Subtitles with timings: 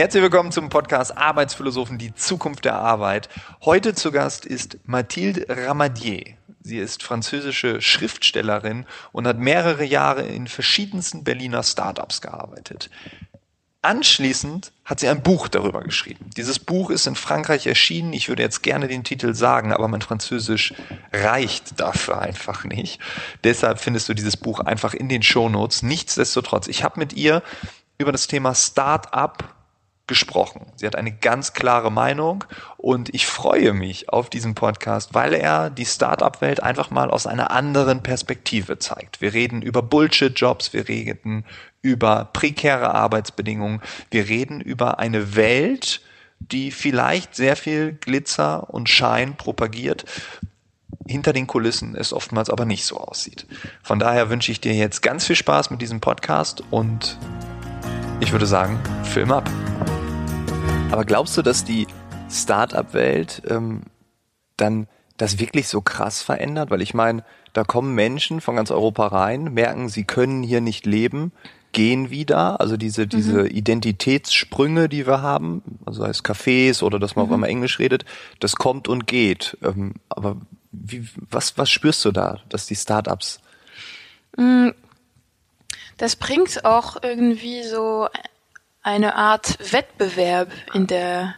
[0.00, 3.28] Herzlich willkommen zum Podcast Arbeitsphilosophen, die Zukunft der Arbeit.
[3.66, 6.38] Heute zu Gast ist Mathilde Ramadier.
[6.62, 12.88] Sie ist französische Schriftstellerin und hat mehrere Jahre in verschiedensten Berliner Startups gearbeitet.
[13.82, 16.30] Anschließend hat sie ein Buch darüber geschrieben.
[16.34, 18.14] Dieses Buch ist in Frankreich erschienen.
[18.14, 20.72] Ich würde jetzt gerne den Titel sagen, aber mein Französisch
[21.12, 23.02] reicht dafür einfach nicht.
[23.44, 25.82] Deshalb findest du dieses Buch einfach in den Shownotes.
[25.82, 27.42] Nichtsdestotrotz, ich habe mit ihr
[27.98, 29.59] über das Thema Start-up
[30.10, 30.66] gesprochen.
[30.74, 32.42] Sie hat eine ganz klare Meinung
[32.76, 37.52] und ich freue mich auf diesen Podcast, weil er die Startup-Welt einfach mal aus einer
[37.52, 39.20] anderen Perspektive zeigt.
[39.20, 41.44] Wir reden über Bullshit-Jobs, wir reden
[41.80, 46.00] über prekäre Arbeitsbedingungen, wir reden über eine Welt,
[46.40, 50.06] die vielleicht sehr viel Glitzer und Schein propagiert,
[51.06, 53.46] hinter den Kulissen es oftmals aber nicht so aussieht.
[53.84, 57.16] Von daher wünsche ich dir jetzt ganz viel Spaß mit diesem Podcast und
[58.18, 59.48] ich würde sagen, Film ab.
[60.90, 61.86] Aber glaubst du, dass die
[62.28, 63.82] Start-up-Welt ähm,
[64.56, 66.70] dann das wirklich so krass verändert?
[66.70, 70.86] Weil ich meine, da kommen Menschen von ganz Europa rein, merken, sie können hier nicht
[70.86, 71.32] leben,
[71.72, 72.60] gehen wieder.
[72.60, 73.46] Also diese, diese mhm.
[73.46, 77.30] Identitätssprünge, die wir haben, also heißt Cafés oder dass man mhm.
[77.30, 78.04] auf einmal Englisch redet,
[78.40, 79.56] das kommt und geht.
[79.62, 80.38] Ähm, aber
[80.72, 83.40] wie, was, was spürst du da, dass die Startups?
[84.36, 84.70] Mm,
[85.98, 88.08] das bringt auch irgendwie so
[88.82, 91.34] eine Art Wettbewerb in der,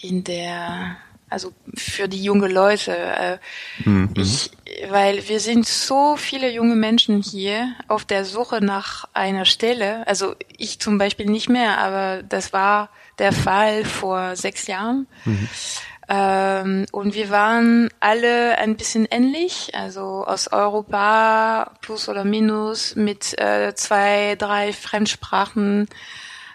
[0.00, 0.96] in der,
[1.30, 3.40] also für die junge Leute.
[3.84, 4.10] Mhm.
[4.16, 4.50] Ich,
[4.88, 10.06] weil wir sind so viele junge Menschen hier auf der Suche nach einer Stelle.
[10.06, 15.06] Also ich zum Beispiel nicht mehr, aber das war der Fall vor sechs Jahren.
[15.24, 15.48] Mhm.
[16.06, 23.38] Ähm, und wir waren alle ein bisschen ähnlich, also aus Europa plus oder minus mit
[23.40, 25.88] äh, zwei, drei Fremdsprachen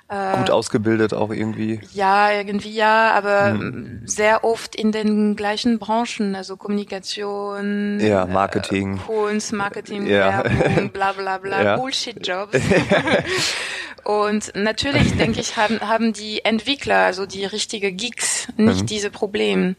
[0.09, 1.81] Gut ausgebildet auch irgendwie.
[1.93, 4.01] Ja, irgendwie ja, aber mhm.
[4.05, 10.43] sehr oft in den gleichen Branchen, also Kommunikation, ja, Marketing, äh, Kunst, Marketing, ja.
[10.43, 11.77] Werbung, bla bla bla, ja.
[11.77, 12.57] Bullshit-Jobs.
[14.03, 18.85] Und natürlich, denke ich, haben, haben die Entwickler, also die richtige Geeks, nicht mhm.
[18.87, 19.75] diese Probleme,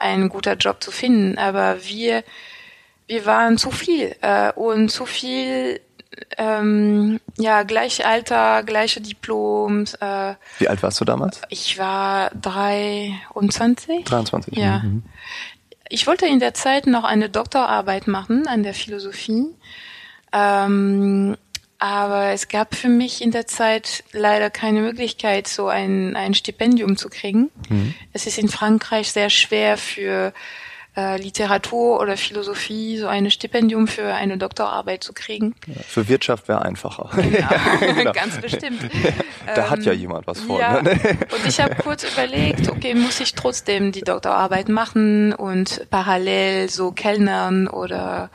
[0.00, 1.38] einen guter Job zu finden.
[1.38, 2.24] Aber wir,
[3.06, 5.80] wir waren zu viel äh, und zu viel
[6.36, 9.94] ähm, ja, gleich Alter, gleiche Diploms.
[9.94, 11.42] Äh, Wie alt warst du damals?
[11.48, 14.04] Ich war 23.
[14.04, 14.80] 23, ja.
[14.80, 15.02] Mhm.
[15.88, 19.46] Ich wollte in der Zeit noch eine Doktorarbeit machen an der Philosophie.
[20.32, 21.36] Ähm,
[21.80, 26.96] aber es gab für mich in der Zeit leider keine Möglichkeit, so ein, ein Stipendium
[26.96, 27.50] zu kriegen.
[27.70, 27.94] Mhm.
[28.12, 30.34] Es ist in Frankreich sehr schwer für
[31.00, 35.54] äh, Literatur oder Philosophie so ein Stipendium für eine Doktorarbeit zu kriegen.
[35.86, 37.10] Für Wirtschaft wäre einfacher.
[37.30, 38.12] Genau, genau.
[38.12, 38.80] ganz bestimmt.
[39.46, 40.60] Da ähm, hat ja ähm, jemand was vor.
[40.60, 40.82] Ja.
[40.82, 40.90] Ne?
[41.32, 46.92] Und ich habe kurz überlegt, okay, muss ich trotzdem die Doktorarbeit machen und parallel so
[46.92, 48.30] Kellnern oder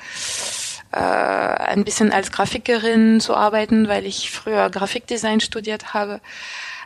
[0.92, 6.22] äh, ein bisschen als Grafikerin zu arbeiten, weil ich früher Grafikdesign studiert habe.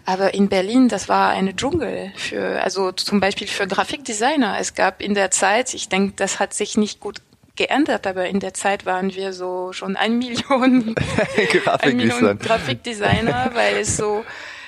[0.06, 4.58] Aber in Berlin, das war eine Dschungel für, also zum Beispiel für Grafikdesigner.
[4.60, 7.22] Es gab in der Zeit, ich denke, das hat sich nicht gut
[7.56, 10.96] geändert, aber in der Zeit waren wir so schon ein Million,
[11.82, 14.24] ein Million Grafikdesigner, weil es so,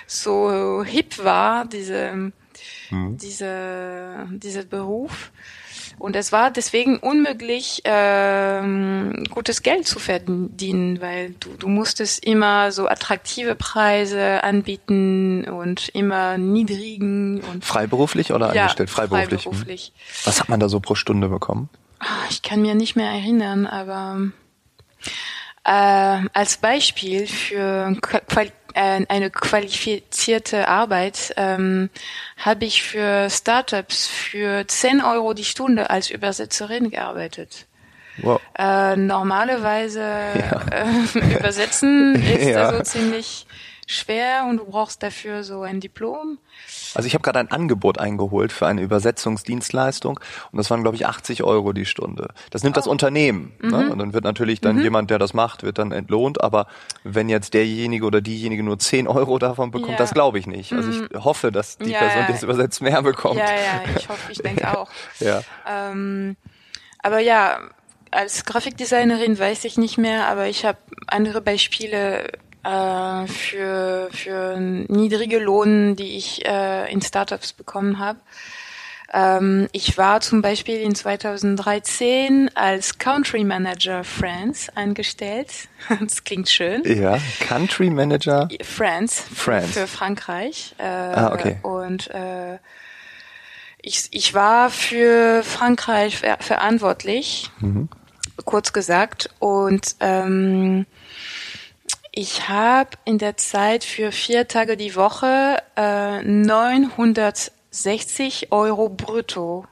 [0.05, 2.31] so hip war, diese,
[2.89, 3.17] mhm.
[3.17, 5.31] diese, dieser Beruf.
[6.01, 12.71] Und es war deswegen unmöglich, ähm, gutes Geld zu verdienen, weil du, du musstest immer
[12.71, 18.89] so attraktive Preise anbieten und immer niedrigen und freiberuflich oder ja, angestellt?
[18.89, 19.43] Freiberuflich.
[19.43, 19.93] freiberuflich.
[20.25, 21.69] Was hat man da so pro Stunde bekommen?
[21.99, 24.31] Ah, ich kann mir nicht mehr erinnern, aber
[25.63, 31.89] äh, als Beispiel für Qual äh, eine qualifizierte Arbeit ähm,
[32.37, 37.67] habe ich für Startups für 10 Euro die Stunde als Übersetzerin gearbeitet.
[38.17, 38.41] Wow.
[38.57, 40.61] Äh, normalerweise ja.
[40.71, 42.69] äh, übersetzen ist ja.
[42.69, 43.45] also ziemlich
[43.91, 46.37] schwer und du brauchst dafür so ein Diplom.
[46.93, 50.19] Also ich habe gerade ein Angebot eingeholt für eine Übersetzungsdienstleistung
[50.51, 52.33] und das waren, glaube ich, 80 Euro die Stunde.
[52.49, 52.79] Das nimmt oh.
[52.79, 53.53] das Unternehmen.
[53.59, 53.67] Ne?
[53.67, 53.71] Mhm.
[53.71, 53.91] Ne?
[53.91, 54.83] Und dann wird natürlich dann mhm.
[54.83, 56.41] jemand, der das macht, wird dann entlohnt.
[56.41, 56.67] Aber
[57.03, 59.97] wenn jetzt derjenige oder diejenige nur 10 Euro davon bekommt, ja.
[59.97, 60.73] das glaube ich nicht.
[60.73, 61.23] Also ich mhm.
[61.23, 63.39] hoffe, dass die ja, Person, die es übersetzt, mehr bekommt.
[63.39, 64.89] Ja, ja, ich hoffe, ich denke auch.
[65.19, 65.41] ja.
[65.67, 66.35] Ähm,
[67.03, 67.59] aber ja,
[68.11, 70.77] als Grafikdesignerin weiß ich nicht mehr, aber ich habe
[71.07, 72.31] andere Beispiele
[72.63, 78.19] äh, für, für niedrige Lohnen, die ich äh, in Startups bekommen habe.
[79.13, 85.49] Ähm, ich war zum Beispiel in 2013 als Country Manager France angestellt.
[85.99, 86.83] Das klingt schön.
[86.85, 89.23] Ja, Country Manager France.
[89.35, 89.73] France.
[89.73, 90.75] Für Frankreich.
[90.77, 91.57] Äh, Ah, okay.
[91.63, 92.57] Und äh,
[93.81, 97.89] ich, ich war für Frankreich ver verantwortlich, Mhm.
[98.45, 99.29] kurz gesagt.
[99.39, 100.85] Und ähm,
[102.11, 109.65] ich habe in der Zeit für vier Tage die Woche äh, 960 Euro brutto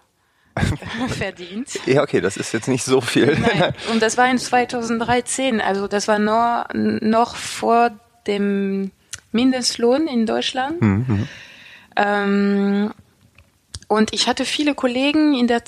[1.10, 1.80] verdient.
[1.86, 3.38] Ja, okay, das ist jetzt nicht so viel.
[3.38, 3.74] Nein.
[3.92, 7.92] Und das war in 2013, also das war nur, noch vor
[8.28, 8.92] dem
[9.32, 10.82] Mindestlohn in Deutschland.
[11.96, 12.92] Ähm,
[13.88, 15.64] und ich hatte viele Kollegen in, der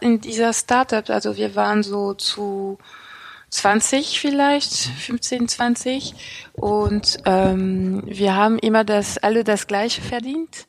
[0.00, 2.78] in dieser Startup, also wir waren so zu
[3.54, 6.14] 20 vielleicht, 15, 20.
[6.54, 10.66] Und ähm, wir haben immer das, alle das Gleiche verdient.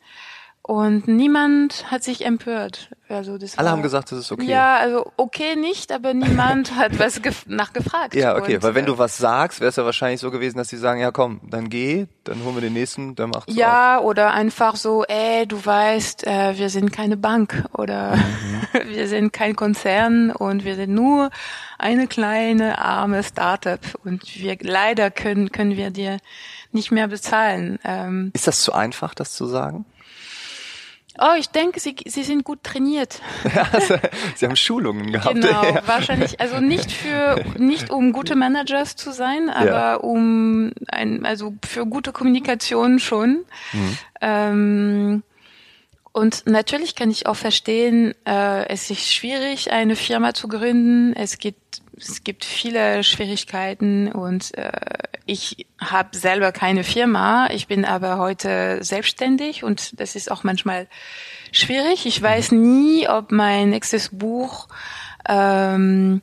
[0.68, 2.90] Und niemand hat sich empört.
[3.08, 4.46] Also das Alle war, haben gesagt, das ist okay.
[4.46, 8.16] Ja, also okay nicht, aber niemand hat was gef nachgefragt.
[8.16, 10.58] Ja, okay, Und, weil wenn äh, du was sagst, wäre es ja wahrscheinlich so gewesen,
[10.58, 13.54] dass sie sagen, ja komm, dann geh, dann holen wir den nächsten, der macht's.
[13.56, 18.62] Ja, oder einfach so, ey, du weißt, äh, wir sind keine Bank oder Mhm.
[18.90, 21.30] wir sind kein Konzern und wir sind nur
[21.78, 26.18] eine kleine arme Startup und wir leider können können wir dir
[26.72, 27.78] nicht mehr bezahlen.
[27.84, 29.86] Ähm, Ist das zu einfach, das zu sagen?
[31.20, 33.22] Oh, ich denke, sie sie sind gut trainiert.
[33.72, 33.96] Also,
[34.36, 35.36] sie haben Schulungen gehabt.
[35.36, 35.88] Genau, Ja.
[35.88, 41.86] wahrscheinlich, also nicht für, nicht um gute Managers zu sein, aber um ein, also für
[41.86, 43.46] gute Kommunikation schon.
[43.74, 43.98] Mhm.
[44.22, 45.24] Ähm,
[46.12, 51.14] und natürlich kann ich auch verstehen, äh, es ist schwierig, eine Firma zu gründen.
[51.14, 54.72] Es gibt, es gibt viele Schwierigkeiten und äh,
[55.26, 57.48] ich habe selber keine Firma.
[57.52, 60.88] Ich bin aber heute selbstständig und das ist auch manchmal
[61.52, 62.06] schwierig.
[62.06, 64.68] Ich weiß nie, ob mein nächstes Buch
[65.28, 66.22] ähm,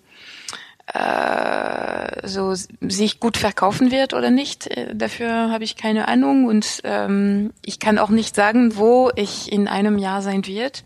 [0.93, 4.67] äh, so sich gut verkaufen wird oder nicht.
[4.67, 9.51] Äh, Dafür habe ich keine Ahnung und ähm, ich kann auch nicht sagen, wo ich
[9.51, 10.85] in einem Jahr sein wird.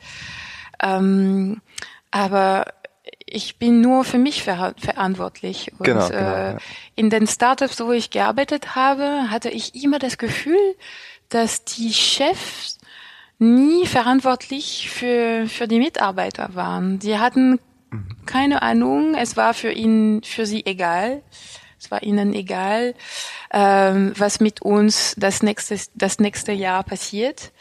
[0.80, 1.60] Ähm,
[2.10, 2.66] aber
[3.26, 5.72] ich bin nur für mich ver verantwortlich.
[5.78, 6.58] Und Genau, genau, äh, ja.
[6.94, 10.76] in den Startups, wo ich gearbeitet habe, hatte ich immer das Gefühl,
[11.28, 12.78] dass die Chefs
[13.38, 16.98] nie verantwortlich für, für die Mitarbeiter waren.
[17.00, 17.58] Die hatten
[18.26, 21.22] keine Ahnung, es war für ihn, für sie egal.
[21.78, 22.94] Es war ihnen egal,
[23.52, 27.52] ähm, was mit uns das nächste, das nächste Jahr passiert.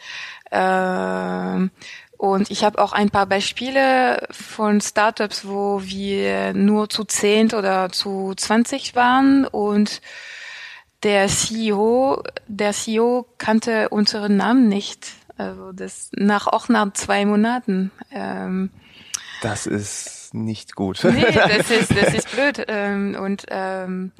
[0.50, 1.70] Ähm,
[2.18, 7.90] und ich habe auch ein paar Beispiele von Startups, wo wir nur zu zehn oder
[7.90, 10.00] zu 20 waren und
[11.02, 15.08] der CEO, der CEO kannte unseren Namen nicht.
[15.36, 17.90] Also das nach auch nach zwei Monaten.
[18.10, 18.70] Ähm,
[19.42, 21.04] Das ist nicht gut.
[21.04, 22.64] nee, das ist das ist blöd.
[22.68, 24.12] Ähm, und ähm,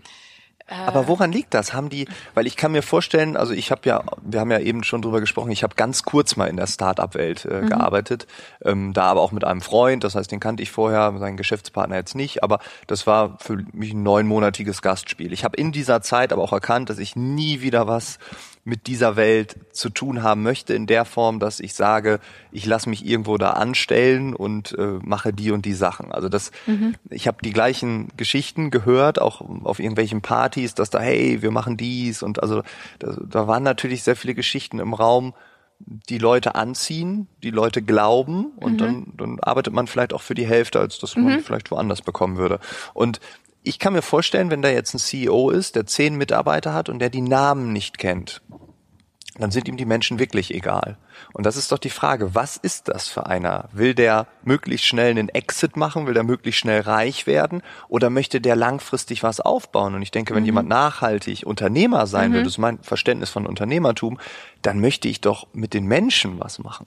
[0.68, 1.72] Aber woran liegt das?
[1.72, 4.82] Haben die, weil ich kann mir vorstellen, also ich habe ja, wir haben ja eben
[4.82, 7.68] schon drüber gesprochen, ich habe ganz kurz mal in der Start-up-Welt äh, Mhm.
[7.68, 8.26] gearbeitet,
[8.64, 11.96] ähm, da aber auch mit einem Freund, das heißt, den kannte ich vorher, seinen Geschäftspartner
[11.96, 15.32] jetzt nicht, aber das war für mich ein neunmonatiges Gastspiel.
[15.32, 18.18] Ich habe in dieser Zeit aber auch erkannt, dass ich nie wieder was
[18.66, 22.18] mit dieser Welt zu tun haben möchte, in der Form, dass ich sage,
[22.50, 26.10] ich lasse mich irgendwo da anstellen und äh, mache die und die Sachen.
[26.10, 26.50] Also das,
[27.08, 31.76] ich habe die gleichen Geschichten gehört, auch auf irgendwelchen Partys, dass da, hey, wir machen
[31.76, 32.64] dies und also
[32.98, 35.32] da, da waren natürlich sehr viele Geschichten im Raum,
[35.78, 40.46] die Leute anziehen, die Leute glauben und dann, dann arbeitet man vielleicht auch für die
[40.46, 42.58] Hälfte, als dass man vielleicht woanders bekommen würde.
[42.94, 43.20] Und
[43.66, 47.00] ich kann mir vorstellen, wenn da jetzt ein CEO ist, der zehn Mitarbeiter hat und
[47.00, 48.40] der die Namen nicht kennt,
[49.38, 50.96] dann sind ihm die Menschen wirklich egal.
[51.32, 53.68] Und das ist doch die Frage, was ist das für einer?
[53.72, 56.06] Will der möglichst schnell einen Exit machen?
[56.06, 57.62] Will der möglichst schnell reich werden?
[57.88, 59.94] Oder möchte der langfristig was aufbauen?
[59.94, 64.18] Und ich denke, wenn jemand nachhaltig Unternehmer sein will, das ist mein Verständnis von Unternehmertum,
[64.62, 66.86] dann möchte ich doch mit den Menschen was machen.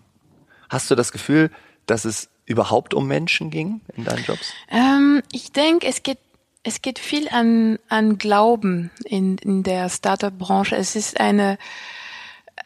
[0.70, 1.52] Hast du das Gefühl,
[1.86, 4.54] dass es überhaupt um Menschen ging in deinen Jobs?
[4.72, 6.18] ähm, ich denke, es geht
[6.64, 10.76] es geht viel an an Glauben in in der Startup-Branche.
[10.76, 11.58] Es ist eine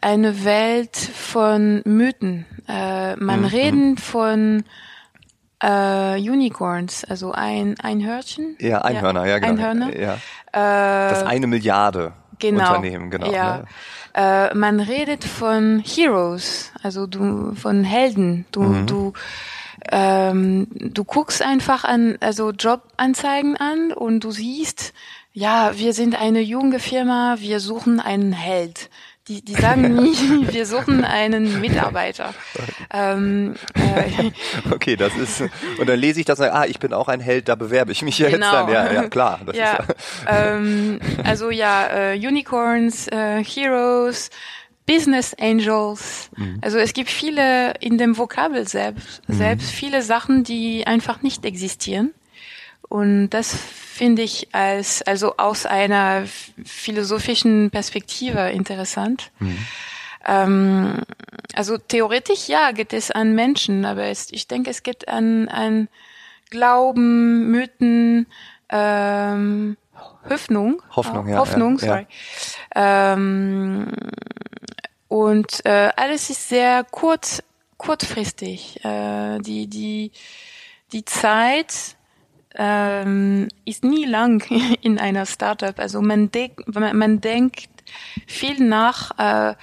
[0.01, 2.45] eine Welt von Mythen.
[2.67, 3.45] Äh, man Mhm.
[3.45, 4.63] reden von
[5.61, 8.57] äh, Unicorns, also ein Einhörnchen.
[8.59, 9.51] Ja, Einhörner, ja, genau.
[9.53, 9.97] Einhörner.
[9.97, 10.17] Ja.
[10.51, 12.59] Das eine Milliarde Genau.
[12.75, 13.31] Unternehmen, genau.
[13.31, 13.57] Ja.
[13.59, 13.65] ne?
[14.15, 18.45] Äh, man redet von Heroes, also du von Helden.
[18.51, 18.87] Du Mhm.
[18.87, 19.13] du
[19.91, 24.93] ähm, du guckst einfach an also Jobanzeigen an und du siehst,
[25.33, 28.89] ja, wir sind eine junge Firma, wir suchen einen Held,
[29.27, 32.33] die, die sagen nie, wir suchen einen Mitarbeiter.
[32.91, 34.31] Ähm, äh,
[34.71, 35.41] okay, das ist,
[35.79, 38.19] und dann lese ich das, ah, ich bin auch ein Held, da bewerbe ich mich
[38.19, 38.51] jetzt genau.
[38.51, 38.69] dann.
[38.69, 39.39] Ja, ja klar.
[39.53, 39.95] ja, ist,
[40.27, 44.29] ähm, also ja, äh, Unicorns, äh, Heroes,
[44.85, 46.29] Business Angels.
[46.35, 46.59] Mhm.
[46.61, 49.33] Also es gibt viele in dem Vokabel selbst, mhm.
[49.33, 52.13] selbst viele Sachen, die einfach nicht existieren.
[52.89, 56.25] Und das finde ich als, also aus einer
[56.63, 59.31] philosophischen Perspektive interessant.
[59.39, 59.57] Mhm.
[60.25, 61.01] Ähm,
[61.55, 65.89] also theoretisch ja geht es an Menschen, aber es, ich denke, es geht an, an
[66.49, 68.27] Glauben, Mythen,
[68.69, 69.77] ähm,
[70.29, 70.81] Hoffnung.
[70.95, 71.37] Hoffnung, ja.
[71.37, 72.07] Hoffnung, ja, sorry.
[72.75, 73.13] Ja.
[73.13, 73.87] Ähm,
[75.13, 77.43] und äh, alles ist sehr kurz,
[77.77, 78.83] kurzfristig.
[78.83, 80.11] Äh, die, die,
[80.91, 81.97] die Zeit
[82.55, 84.43] ähm, ist nie lang
[84.81, 85.77] in einer Startup.
[85.77, 87.69] Also man, denk, man denkt
[88.25, 89.53] viel nach äh,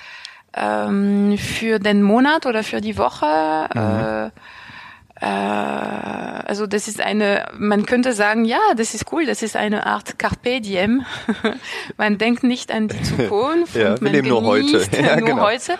[0.54, 3.68] ähm, für den Monat oder für die Woche.
[3.74, 3.80] Mhm.
[3.80, 4.30] Äh,
[5.20, 9.86] äh, also das ist eine, man könnte sagen, ja, das ist cool, das ist eine
[9.86, 11.04] Art Carpe Diem.
[11.96, 14.86] man denkt nicht an die Zukunft ja, und man genießt nur heute.
[15.00, 15.42] Ja, nur genau.
[15.42, 15.78] heute.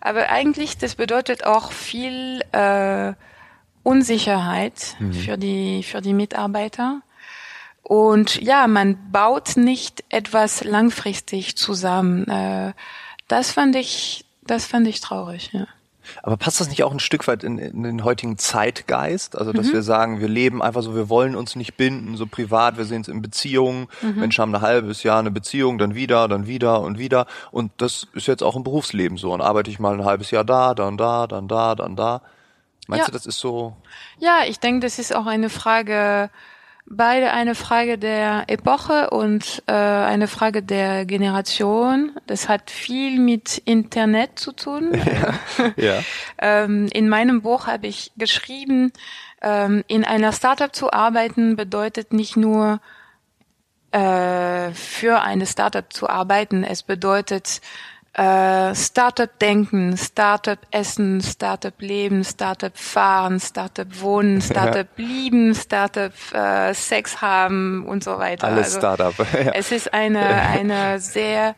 [0.00, 3.12] Aber eigentlich, das bedeutet auch viel äh,
[3.82, 5.12] Unsicherheit mhm.
[5.12, 7.02] für die für die Mitarbeiter.
[7.82, 12.28] Und ja, man baut nicht etwas langfristig zusammen.
[12.28, 12.74] Äh,
[13.28, 15.50] das fand ich, das fand ich traurig.
[15.52, 15.66] Ja.
[16.22, 19.36] Aber passt das nicht auch ein Stück weit in, in den heutigen Zeitgeist?
[19.36, 19.72] Also, dass mhm.
[19.72, 23.02] wir sagen, wir leben einfach so, wir wollen uns nicht binden, so privat, wir sehen
[23.02, 23.88] es in Beziehungen.
[24.02, 24.20] Mhm.
[24.20, 27.26] Menschen haben ein halbes Jahr eine Beziehung, dann wieder, dann wieder und wieder.
[27.50, 29.30] Und das ist jetzt auch im Berufsleben so.
[29.30, 32.22] Dann arbeite ich mal ein halbes Jahr da, dann da, dann da, dann da.
[32.86, 33.06] Meinst ja.
[33.06, 33.76] du, das ist so?
[34.18, 36.30] Ja, ich denke, das ist auch eine Frage
[36.90, 42.12] beide eine Frage der Epoche und äh, eine Frage der Generation.
[42.26, 44.92] Das hat viel mit Internet zu tun.
[45.08, 45.72] Ja.
[45.76, 46.02] ja.
[46.38, 48.92] ähm, in meinem Buch habe ich geschrieben,
[49.42, 52.80] ähm, in einer Startup zu arbeiten bedeutet nicht nur
[53.92, 56.62] äh, für eine Startup zu arbeiten.
[56.62, 57.60] Es bedeutet
[58.18, 68.48] äh, Startup-Denken, Startup-Essen, Startup-Leben, Startup-Fahren, Startup-Wohnen, Startup-Lieben, Startup-Sex äh, haben und so weiter.
[68.48, 69.14] Alles also, Startup.
[69.32, 69.52] ja.
[69.52, 71.54] Es ist eine, eine sehr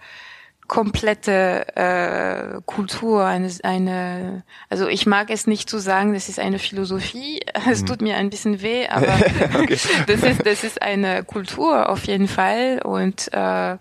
[0.69, 6.61] komplette äh, Kultur, eine, eine, also ich mag es nicht zu sagen, das ist eine
[6.61, 7.87] Philosophie, es mhm.
[7.87, 9.15] tut mir ein bisschen weh, aber
[9.55, 9.79] okay.
[10.07, 13.79] das ist das ist eine Kultur auf jeden Fall und äh,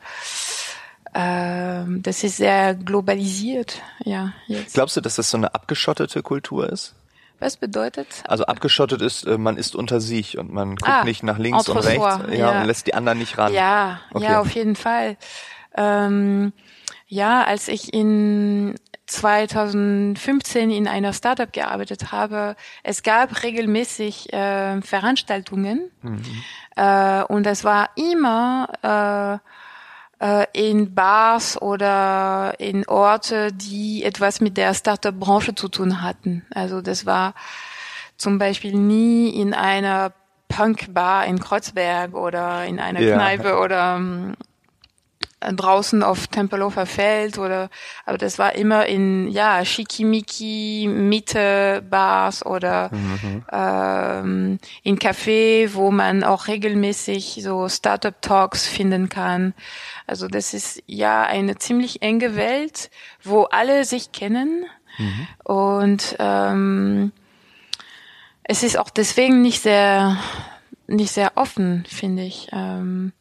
[1.14, 4.34] das ist sehr globalisiert, ja.
[4.48, 4.74] Jetzt.
[4.74, 6.94] Glaubst du, dass das so eine abgeschottete Kultur ist?
[7.40, 8.08] Was bedeutet?
[8.28, 11.70] Also abgeschottet ist, äh, man ist unter sich und man guckt ah, nicht nach links
[11.70, 13.54] und rechts ja, ja, und lässt die anderen nicht ran.
[13.54, 14.26] Ja, okay.
[14.26, 15.18] ja, auf jeden Fall.
[15.76, 16.52] Ähm,
[17.08, 18.76] ja, als ich in
[19.06, 26.22] 2015 in einer Startup gearbeitet habe, es gab regelmäßig äh, Veranstaltungen mhm.
[26.76, 29.50] äh, und es war immer äh,
[30.20, 36.46] äh, in Bars oder in Orte, die etwas mit der Startup-Branche zu tun hatten.
[36.54, 37.34] Also das war
[38.18, 40.14] zum Beispiel nie in einer
[40.50, 43.16] Punk-Bar in Kreuzberg oder in einer ja.
[43.16, 44.36] Kneipe oder ähm,
[45.42, 47.70] draußen auf Tempelhofer Feld oder
[48.06, 53.46] aber das war immer in ja Schickimicki Mitte Bars oder mhm.
[53.52, 59.54] ähm, in Café, wo man auch regelmäßig so Startup Talks finden kann.
[60.10, 62.90] Also das ist ja eine ziemlich enge Welt,
[63.24, 64.66] wo alle sich kennen
[64.98, 65.28] mhm.
[65.44, 67.12] und ähm,
[68.44, 70.18] es ist auch deswegen nicht sehr
[70.88, 72.48] nicht sehr offen, finde ich.
[72.52, 73.14] Ähm,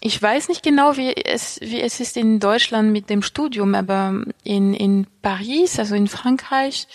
[0.00, 4.22] ich weiß nicht genau, wie es, wie es ist in Deutschland mit dem Studium, aber
[4.44, 6.86] in, in Paris, also in Frankreich,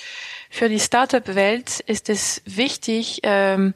[0.51, 3.73] für die Startup-Welt ist es wichtig, ähm,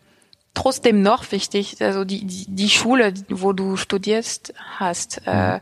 [0.55, 5.21] trotzdem noch wichtig, also die, die, die Schule, wo du studierst hast.
[5.27, 5.59] Äh, mhm.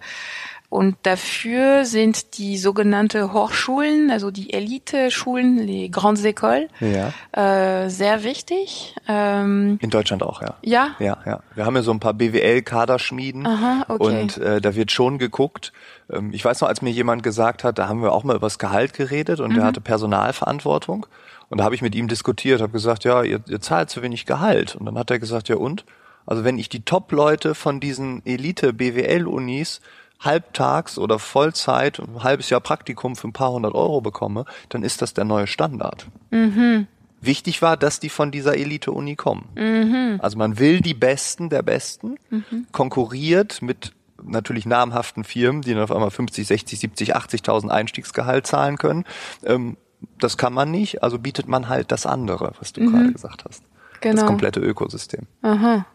[0.73, 7.13] Und dafür sind die sogenannte Hochschulen, also die Elite-Schulen, die Grandes Écoles, ja.
[7.31, 8.95] äh, sehr wichtig.
[9.07, 10.55] Ähm, In Deutschland auch, ja.
[10.63, 10.95] Ja?
[10.97, 11.41] Ja, ja.
[11.53, 13.45] Wir haben ja so ein paar BWL-Kaderschmieden
[13.87, 14.21] okay.
[14.23, 15.73] und äh, da wird schon geguckt.
[16.11, 18.47] Ähm, ich weiß noch, als mir jemand gesagt hat, da haben wir auch mal über
[18.47, 19.55] das Gehalt geredet und mhm.
[19.57, 21.05] der hatte Personalverantwortung.
[21.53, 24.25] Und da habe ich mit ihm diskutiert, habe gesagt, ja, ihr, ihr zahlt zu wenig
[24.25, 24.75] Gehalt.
[24.75, 25.85] Und dann hat er gesagt, ja und?
[26.25, 29.79] Also wenn ich die Top-Leute von diesen Elite-BWL-Unis
[30.19, 35.03] halbtags oder Vollzeit, ein halbes Jahr Praktikum für ein paar hundert Euro bekomme, dann ist
[35.03, 36.07] das der neue Standard.
[36.31, 36.87] Mhm.
[37.21, 39.49] Wichtig war, dass die von dieser Elite-Uni kommen.
[39.53, 40.19] Mhm.
[40.23, 42.65] Also man will die Besten der Besten, mhm.
[42.71, 43.93] konkurriert mit
[44.25, 49.05] natürlich namhaften Firmen, die dann auf einmal 50, 60, 70, 80.000 Einstiegsgehalt zahlen können.
[49.43, 49.77] Ähm,
[50.19, 52.91] das kann man nicht, also bietet man halt das andere, was du mhm.
[52.91, 53.63] gerade gesagt hast.
[54.01, 54.15] Genau.
[54.15, 55.27] Das komplette Ökosystem.
[55.41, 55.85] Aha.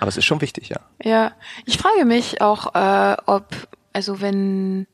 [0.00, 0.80] Aber es ist schon wichtig, ja.
[1.02, 1.32] Ja,
[1.64, 3.46] ich frage mich auch, äh, ob,
[3.92, 4.88] also wenn,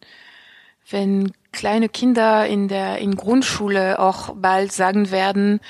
[0.90, 5.60] wenn kleine Kinder in der in Grundschule auch bald sagen werden,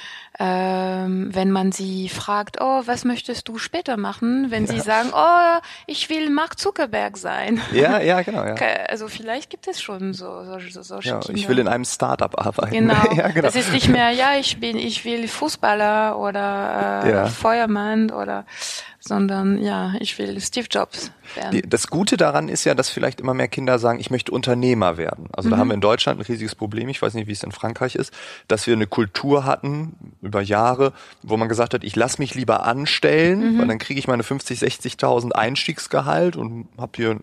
[0.41, 4.73] ähm, wenn man sie fragt, oh, was möchtest du später machen, wenn ja.
[4.73, 7.61] sie sagen, oh, ich will Mark Zuckerberg sein.
[7.73, 8.45] Ja, ja, genau.
[8.45, 8.55] Ja.
[8.89, 11.39] Also vielleicht gibt es schon so, so, solche ja, Kinder.
[11.39, 12.73] Ich will in einem Startup arbeiten.
[12.73, 13.13] Genau.
[13.17, 13.43] ja, genau.
[13.43, 17.29] Das ist nicht mehr, ja, ich bin, ich will Fußballer oder äh.
[17.29, 18.47] Feuermann oder
[19.01, 21.63] sondern ja, ich will Steve Jobs werden.
[21.69, 25.29] Das Gute daran ist ja, dass vielleicht immer mehr Kinder sagen, ich möchte Unternehmer werden.
[25.33, 25.53] Also mhm.
[25.53, 27.95] da haben wir in Deutschland ein riesiges Problem, ich weiß nicht, wie es in Frankreich
[27.95, 28.13] ist,
[28.49, 32.65] dass wir eine Kultur hatten über Jahre, wo man gesagt hat, ich lasse mich lieber
[32.65, 33.59] anstellen, mhm.
[33.59, 37.21] weil dann kriege ich meine 50, 60.000 Einstiegsgehalt und habe hier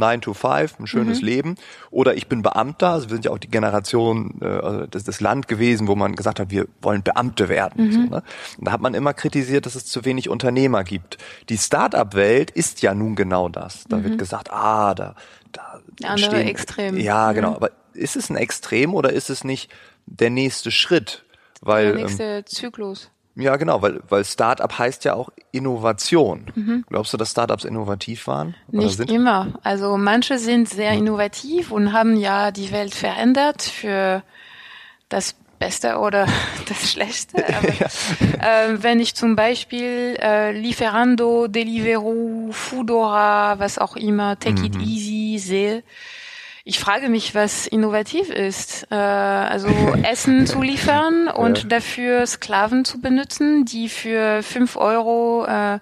[0.00, 1.26] 9 to 5, ein schönes mhm.
[1.26, 1.54] Leben.
[1.92, 5.20] Oder ich bin Beamter, also wir sind ja auch die Generation, äh, also das, das
[5.20, 7.86] Land gewesen, wo man gesagt hat, wir wollen Beamte werden.
[7.86, 7.92] Mhm.
[7.92, 8.22] So, ne?
[8.58, 11.18] Und da hat man immer kritisiert, dass es zu wenig Unternehmer gibt.
[11.48, 13.84] Die Start-up-Welt ist ja nun genau das.
[13.88, 14.04] Da mhm.
[14.04, 15.14] wird gesagt, ah, da,
[15.52, 16.96] da andere stehen, Extrem.
[16.96, 17.50] Ja, genau.
[17.50, 17.56] Mhm.
[17.56, 19.70] Aber ist es ein Extrem oder ist es nicht
[20.06, 21.24] der nächste Schritt?
[21.60, 23.10] Weil, der nächste ähm, Zyklus.
[23.40, 26.46] Ja, genau, weil, weil Startup heißt ja auch Innovation.
[26.54, 26.84] Mhm.
[26.88, 28.54] Glaubst du, dass Startups innovativ waren?
[28.70, 29.10] Nicht sind?
[29.10, 29.48] immer.
[29.62, 34.22] Also manche sind sehr innovativ und haben ja die Welt verändert für
[35.08, 36.26] das Beste oder
[36.68, 37.36] das Schlechte.
[37.56, 37.86] Aber, ja.
[38.40, 44.64] äh, wenn ich zum Beispiel äh, Lieferando, Deliveroo, Foodora, was auch immer, Take mhm.
[44.64, 45.84] It Easy sehe,
[46.70, 48.86] ich frage mich, was innovativ ist.
[48.92, 49.66] Äh, also
[50.04, 51.68] Essen zu liefern und ja.
[51.68, 55.80] dafür Sklaven zu benutzen, die für fünf Euro äh,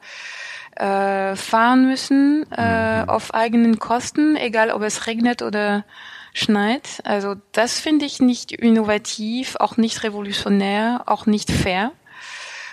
[0.76, 3.08] äh, fahren müssen äh, mhm.
[3.10, 5.84] auf eigenen Kosten, egal ob es regnet oder
[6.32, 7.02] schneit.
[7.04, 11.92] Also das finde ich nicht innovativ, auch nicht revolutionär, auch nicht fair.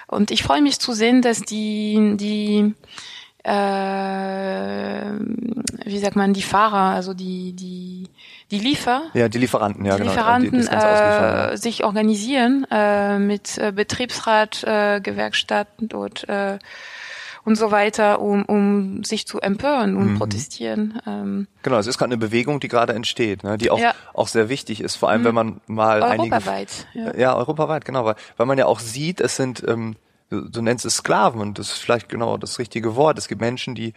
[0.08, 2.76] Und ich freue mich zu sehen, dass die die
[3.46, 5.12] äh,
[5.86, 8.10] wie sagt man, die Fahrer, also die, die,
[8.50, 9.04] die Liefer.
[9.14, 10.12] Ja, die Lieferanten, ja, die genau.
[10.12, 16.58] Lieferanten die, äh, sich organisieren äh, mit äh, Betriebsrat, äh, Gewerkschaften und äh,
[17.46, 20.18] und so weiter, um, um sich zu empören und mhm.
[20.18, 21.00] protestieren.
[21.06, 21.48] Ähm.
[21.62, 23.94] Genau, es ist gerade eine Bewegung, die gerade entsteht, ne, die auch, ja.
[24.16, 25.26] auch sehr wichtig ist, vor allem mhm.
[25.26, 27.18] wenn man mal europaweit, einige...
[27.18, 27.22] Ja.
[27.22, 29.96] ja, europaweit, genau, weil, weil man ja auch sieht, es sind ähm,
[30.30, 33.18] du, du nennst es Sklaven und das ist vielleicht genau das richtige Wort.
[33.18, 33.94] Es gibt Menschen, die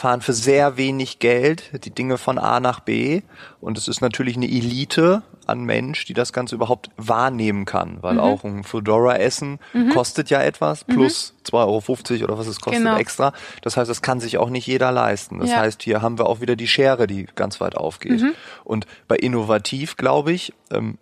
[0.00, 3.20] fahren für sehr wenig Geld die Dinge von A nach B
[3.60, 8.14] und es ist natürlich eine Elite an Mensch, die das Ganze überhaupt wahrnehmen kann, weil
[8.14, 8.20] mhm.
[8.20, 9.90] auch ein Fedora-Essen mhm.
[9.90, 10.94] kostet ja etwas, mhm.
[10.94, 11.56] plus mhm.
[11.56, 12.96] 2,50 Euro oder was es kostet genau.
[12.96, 13.32] extra.
[13.60, 15.40] Das heißt, das kann sich auch nicht jeder leisten.
[15.40, 15.58] Das ja.
[15.58, 18.22] heißt, hier haben wir auch wieder die Schere, die ganz weit aufgeht.
[18.22, 18.32] Mhm.
[18.64, 20.96] Und bei innovativ, glaube ich, ähm,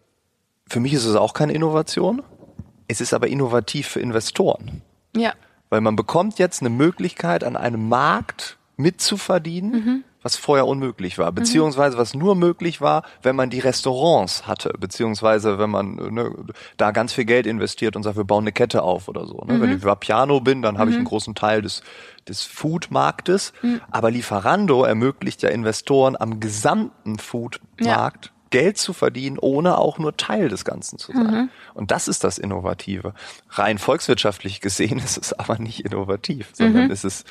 [0.69, 2.23] für mich ist es auch keine Innovation,
[2.89, 4.83] es ist aber innovativ für Investoren.
[5.15, 5.33] Ja.
[5.71, 10.05] Weil man bekommt jetzt eine Möglichkeit, an einem Markt mitzuverdienen, mhm.
[10.23, 15.59] was vorher unmöglich war, beziehungsweise was nur möglich war, wenn man die Restaurants hatte, beziehungsweise
[15.59, 16.33] wenn man ne,
[16.77, 19.45] da ganz viel Geld investiert und sagt, wir bauen eine Kette auf oder so.
[19.47, 19.55] Ne?
[19.55, 19.61] Mhm.
[19.61, 20.93] Wenn ich Vapiano bin, dann habe mhm.
[20.93, 21.83] ich einen großen Teil des
[22.29, 23.81] des Food-Marktes, mhm.
[23.91, 30.17] aber Lieferando ermöglicht ja Investoren am gesamten Food-Markt ja Geld zu verdienen, ohne auch nur
[30.17, 31.27] Teil des Ganzen zu sein.
[31.27, 31.51] Mhm.
[31.75, 33.15] Und das ist das Innovative.
[33.51, 36.91] Rein volkswirtschaftlich gesehen ist es aber nicht innovativ, sondern mhm.
[36.91, 37.25] ist es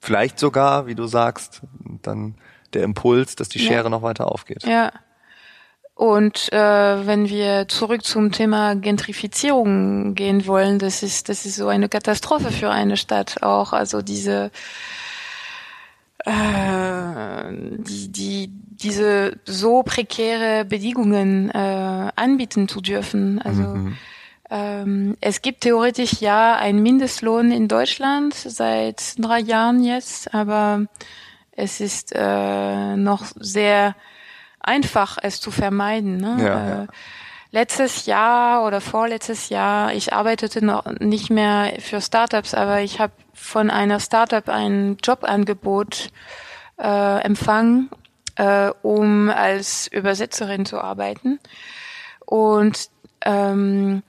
[0.00, 1.62] vielleicht sogar, wie du sagst,
[2.02, 2.34] dann
[2.72, 3.90] der Impuls, dass die Schere ja.
[3.90, 4.64] noch weiter aufgeht.
[4.64, 4.92] Ja.
[5.94, 11.68] Und äh, wenn wir zurück zum Thema Gentrifizierung gehen wollen, das ist das ist so
[11.68, 13.72] eine Katastrophe für eine Stadt auch.
[13.72, 14.50] Also diese
[16.24, 23.40] äh, die, die diese so prekäre Bedingungen äh, anbieten zu dürfen.
[23.40, 23.96] Also mhm.
[24.50, 30.86] ähm, es gibt theoretisch ja einen Mindestlohn in Deutschland seit drei Jahren jetzt, aber
[31.52, 33.94] es ist äh, noch sehr
[34.60, 36.16] einfach, es zu vermeiden.
[36.16, 36.36] Ne?
[36.40, 36.86] Ja, äh, ja.
[37.52, 43.12] Letztes Jahr oder vorletztes Jahr, ich arbeitete noch nicht mehr für Startups, aber ich habe
[43.34, 46.10] von einer Startup ein Jobangebot
[46.78, 47.90] äh, empfangen,
[48.36, 51.38] äh, um als Übersetzerin zu arbeiten.
[52.24, 52.88] Und
[53.24, 54.02] ähm,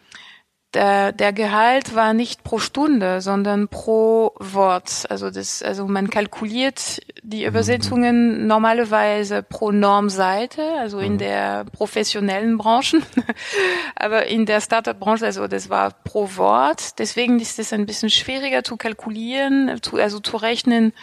[0.76, 5.06] der, der Gehalt war nicht pro Stunde, sondern pro Wort.
[5.10, 7.48] Also das, also man kalkuliert die mhm.
[7.48, 11.18] Übersetzungen normalerweise pro Normseite, also in mhm.
[11.20, 13.02] der professionellen Branche,
[13.96, 17.00] aber in der Startup-Branche, also das war pro Wort.
[17.00, 20.94] Deswegen ist es ein bisschen schwieriger zu kalkulieren, zu, also zu rechnen,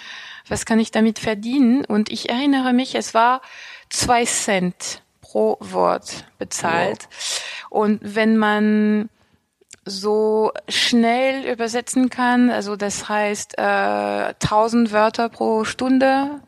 [0.48, 1.84] was kann ich damit verdienen?
[1.84, 3.40] Und ich erinnere mich, es war
[3.88, 7.08] zwei Cent pro Wort bezahlt.
[7.08, 7.42] Wow.
[7.70, 9.08] Und wenn man
[9.84, 12.50] so schnell übersetzen kann.
[12.50, 16.40] Also das heißt äh, 1000 Wörter pro Stunde.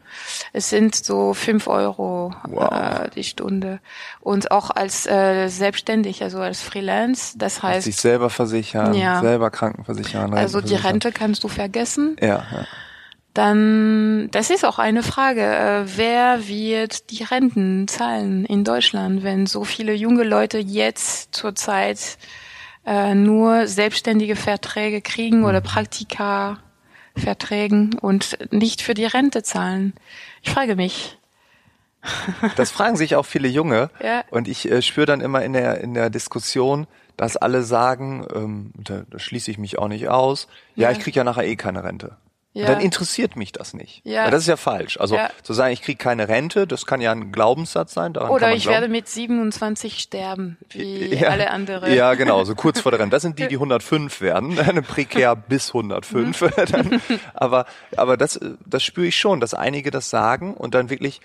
[0.53, 2.71] Es sind so fünf Euro wow.
[2.71, 3.81] äh, die Stunde.
[4.21, 7.85] Und auch als äh, selbstständig, also als Freelance, das heißt...
[7.85, 9.21] Sich selber versichern, ja.
[9.21, 10.33] selber Krankenversichern.
[10.35, 12.17] Also die Rente kannst du vergessen.
[12.21, 12.67] Ja, ja.
[13.35, 19.47] Dann, das ist auch eine Frage, äh, wer wird die Renten zahlen in Deutschland, wenn
[19.47, 22.17] so viele junge Leute jetzt zurzeit
[22.87, 25.65] äh, nur selbstständige Verträge kriegen oder mhm.
[25.65, 26.59] Praktika
[27.17, 29.95] Verträgen und nicht für die Rente zahlen.
[30.43, 31.19] Ich frage mich.
[32.57, 33.89] Das fragen sich auch viele Junge.
[34.03, 34.25] Ja.
[34.31, 38.73] Und ich äh, spüre dann immer in der, in der Diskussion, dass alle sagen, ähm,
[38.77, 40.97] da, da schließe ich mich auch nicht aus, ja, ja.
[40.97, 42.17] ich kriege ja nachher eh keine Rente.
[42.57, 42.67] Ja.
[42.67, 44.01] Dann interessiert mich das nicht.
[44.05, 44.25] Ja.
[44.25, 44.99] Weil das ist ja falsch.
[45.01, 45.29] Also ja.
[45.43, 48.17] zu sagen, ich kriege keine Rente, das kann ja ein Glaubenssatz sein.
[48.17, 48.75] Oder ich glauben.
[48.75, 51.31] werde mit 27 sterben, wie ja.
[51.31, 51.93] alle anderen.
[51.93, 53.11] Ja, genau, so kurz vor der Rente.
[53.11, 56.41] Das sind die, die 105 werden, eine prekär bis 105.
[56.41, 56.51] Mhm.
[56.71, 57.03] dann,
[57.35, 61.21] aber aber das, das spüre ich schon, dass einige das sagen und dann wirklich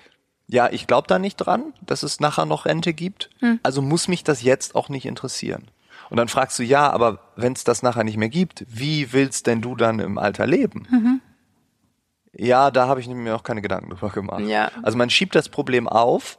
[0.51, 3.29] ja, ich glaube da nicht dran, dass es nachher noch Rente gibt.
[3.37, 3.59] Hm.
[3.61, 5.69] Also muss mich das jetzt auch nicht interessieren.
[6.09, 9.47] Und dann fragst du, ja, aber wenn es das nachher nicht mehr gibt, wie willst
[9.47, 10.87] denn du dann im Alter leben?
[10.89, 11.21] Mhm.
[12.33, 14.41] Ja, da habe ich mir auch keine Gedanken drüber gemacht.
[14.41, 14.71] Ja.
[14.83, 16.37] Also man schiebt das Problem auf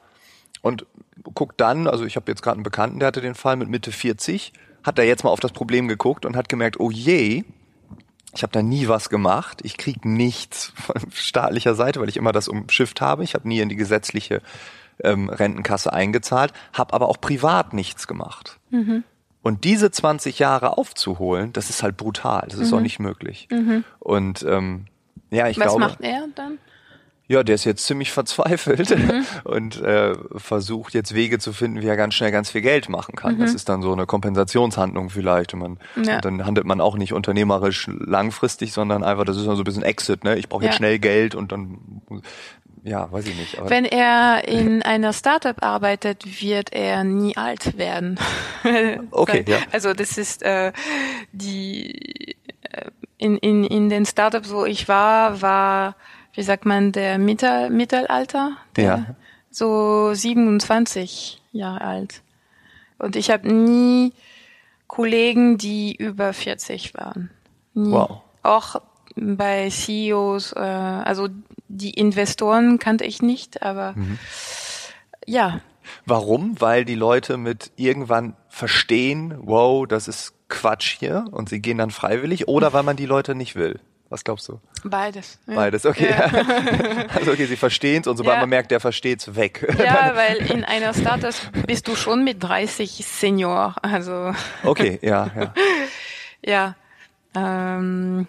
[0.62, 0.86] und
[1.34, 3.92] guckt dann, also ich habe jetzt gerade einen Bekannten, der hatte den Fall mit Mitte
[3.92, 4.52] 40,
[4.82, 7.44] hat da jetzt mal auf das Problem geguckt und hat gemerkt, oh je,
[8.34, 12.32] ich habe da nie was gemacht, ich krieg nichts von staatlicher Seite, weil ich immer
[12.32, 14.42] das umschifft habe, ich habe nie in die gesetzliche
[15.02, 18.58] ähm, Rentenkasse eingezahlt, habe aber auch privat nichts gemacht.
[18.70, 19.04] Mhm.
[19.42, 22.46] Und diese 20 Jahre aufzuholen, das ist halt brutal.
[22.48, 22.78] Das ist mhm.
[22.78, 23.48] auch nicht möglich.
[23.50, 23.84] Mhm.
[23.98, 24.86] Und ähm,
[25.30, 25.82] ja, ich Was glaube.
[25.82, 26.58] Was macht er dann?
[27.30, 29.24] Ja, der ist jetzt ziemlich verzweifelt mhm.
[29.44, 33.14] und äh, versucht jetzt Wege zu finden, wie er ganz schnell ganz viel Geld machen
[33.14, 33.36] kann.
[33.36, 33.42] Mhm.
[33.42, 35.54] Das ist dann so eine Kompensationshandlung vielleicht.
[35.54, 36.16] Und, man, ja.
[36.16, 39.64] und dann handelt man auch nicht unternehmerisch langfristig, sondern einfach, das ist dann so ein
[39.64, 40.24] bisschen Exit.
[40.24, 40.38] Ne?
[40.38, 40.78] Ich brauche jetzt ja.
[40.78, 41.78] schnell Geld und dann
[42.82, 43.60] ja, weiß ich nicht.
[43.64, 48.18] Wenn er in einer Startup arbeitet, wird er nie alt werden.
[49.12, 49.58] okay, ja.
[49.70, 50.72] Also das ist äh,
[51.30, 55.94] die äh, in, in, in den Startups, wo ich war, war,
[56.34, 58.56] wie sagt man, der Mittel, Mittelalter.
[58.76, 59.06] Der, ja.
[59.50, 62.22] So 27 Jahre alt.
[62.98, 64.12] Und ich habe nie
[64.86, 67.30] Kollegen, die über 40 waren.
[67.74, 67.92] Nie.
[67.92, 68.22] Wow.
[68.42, 68.80] Auch
[69.16, 71.28] bei CEOs, äh, also
[71.68, 74.18] die Investoren kannte ich nicht, aber mhm.
[75.26, 75.60] ja.
[76.06, 76.60] Warum?
[76.60, 81.90] Weil die Leute mit irgendwann verstehen, wow, das ist Quatsch hier und sie gehen dann
[81.90, 83.80] freiwillig oder weil man die Leute nicht will?
[84.10, 84.60] Was glaubst du?
[84.82, 85.38] Beides.
[85.46, 85.54] Ja.
[85.54, 86.10] Beides, okay.
[86.10, 86.24] Ja.
[87.14, 88.40] also okay, sie verstehen es und sobald ja.
[88.40, 89.64] man merkt, der versteht es weg.
[89.78, 94.34] Ja, weil in einer Startup bist du schon mit 30 Senior, also.
[94.64, 95.54] Okay, ja, ja.
[96.44, 96.76] ja.
[97.36, 98.26] Ähm,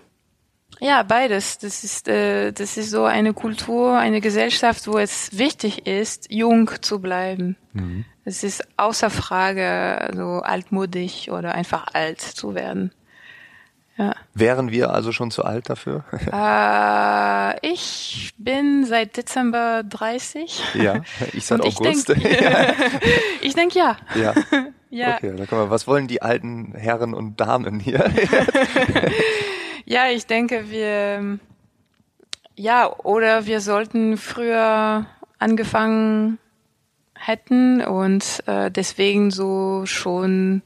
[0.79, 1.57] ja, beides.
[1.57, 6.69] Das ist, äh, das ist so eine Kultur, eine Gesellschaft, wo es wichtig ist, jung
[6.81, 7.57] zu bleiben.
[7.73, 8.05] Mhm.
[8.23, 12.91] Es ist außer Frage, so altmodisch oder einfach alt zu werden.
[13.97, 14.15] Ja.
[14.33, 16.03] Wären wir also schon zu alt dafür?
[16.31, 20.75] Äh, ich bin seit Dezember 30.
[20.75, 21.01] Ja,
[21.33, 22.09] ich seit August.
[23.41, 23.97] Ich denke denk, ja.
[24.15, 24.33] Ja.
[24.89, 25.15] ja.
[25.15, 25.69] Okay, dann kommen wir.
[25.69, 28.09] Was wollen die alten Herren und Damen hier?
[29.85, 31.39] Ja, ich denke, wir,
[32.55, 35.05] ja, oder wir sollten früher
[35.37, 36.37] angefangen
[37.13, 40.61] hätten und äh, deswegen so schon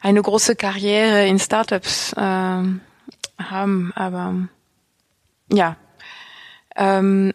[0.00, 3.92] eine große Karriere in Startups äh, haben.
[3.94, 4.34] Aber
[5.52, 5.76] ja,
[6.76, 7.32] ähm,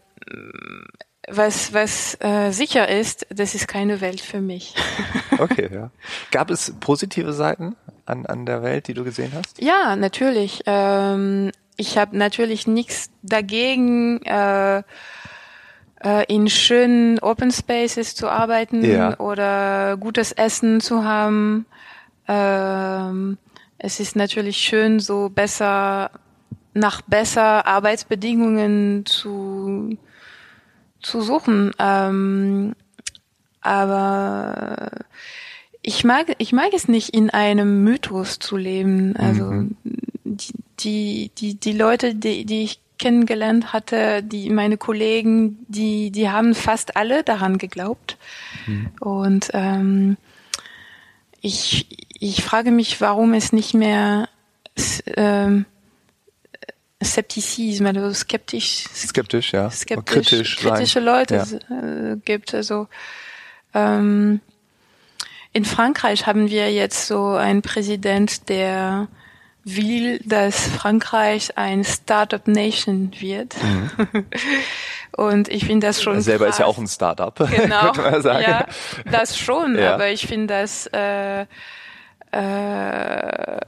[1.29, 4.75] was, was äh, sicher ist, das ist keine Welt für mich.
[5.39, 5.89] okay, ja.
[6.31, 9.61] Gab es positive Seiten an, an der Welt, die du gesehen hast?
[9.61, 10.63] Ja, natürlich.
[10.65, 14.83] Ähm, ich habe natürlich nichts dagegen, äh,
[16.03, 19.17] äh, in schönen Open Spaces zu arbeiten ja.
[19.19, 21.65] oder gutes Essen zu haben.
[22.27, 23.37] Ähm,
[23.77, 26.11] es ist natürlich schön, so besser
[26.73, 29.97] nach besser Arbeitsbedingungen zu
[31.01, 31.71] zu suchen.
[31.79, 32.75] Ähm,
[33.61, 34.91] aber
[35.81, 39.15] ich mag, ich mag es nicht, in einem Mythos zu leben.
[39.17, 39.75] Also mhm.
[40.23, 46.55] die, die, die Leute, die, die ich kennengelernt hatte, die meine Kollegen, die, die haben
[46.55, 48.17] fast alle daran geglaubt.
[48.65, 48.91] Mhm.
[49.01, 50.17] Und ähm,
[51.41, 51.87] ich,
[52.29, 54.29] ich frage mich, warum es nicht mehr
[55.17, 55.65] ähm,
[57.03, 58.85] Skeptizismus, also skeptisch.
[58.95, 59.69] Skeptisch, ja.
[59.69, 61.03] Skeptisch, kritisch kritische sein.
[61.03, 61.35] Leute
[61.69, 62.11] Ja.
[62.13, 62.53] äh, gibt.
[62.53, 62.87] Also
[63.73, 64.39] ähm,
[65.51, 69.07] in Frankreich haben wir jetzt so einen Präsident, der
[69.65, 73.55] will, dass Frankreich ein Startup Nation wird.
[75.15, 76.15] Und ich finde das schon.
[76.15, 76.75] Er selber ist ja krass.
[76.75, 77.91] auch ein Startup, Genau.
[77.91, 78.43] könnte man sagen.
[78.47, 78.65] Ja,
[79.11, 79.93] das schon, Ja.
[79.93, 81.45] aber ich finde das äh,
[82.33, 83.59] äh,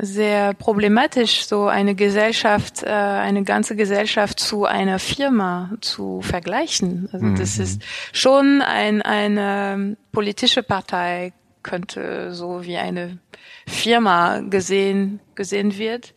[0.00, 7.08] sehr problematisch, so eine Gesellschaft, äh, eine ganze Gesellschaft zu einer Firma zu vergleichen.
[7.12, 7.64] Also das Mhm.
[7.64, 11.32] ist schon ein, eine politische Partei
[11.64, 13.18] könnte so wie eine
[13.66, 16.14] Firma gesehen gesehen wird.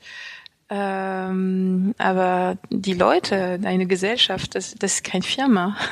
[0.74, 5.78] Ähm, aber die Leute, eine Gesellschaft, das, das ist kein Firma.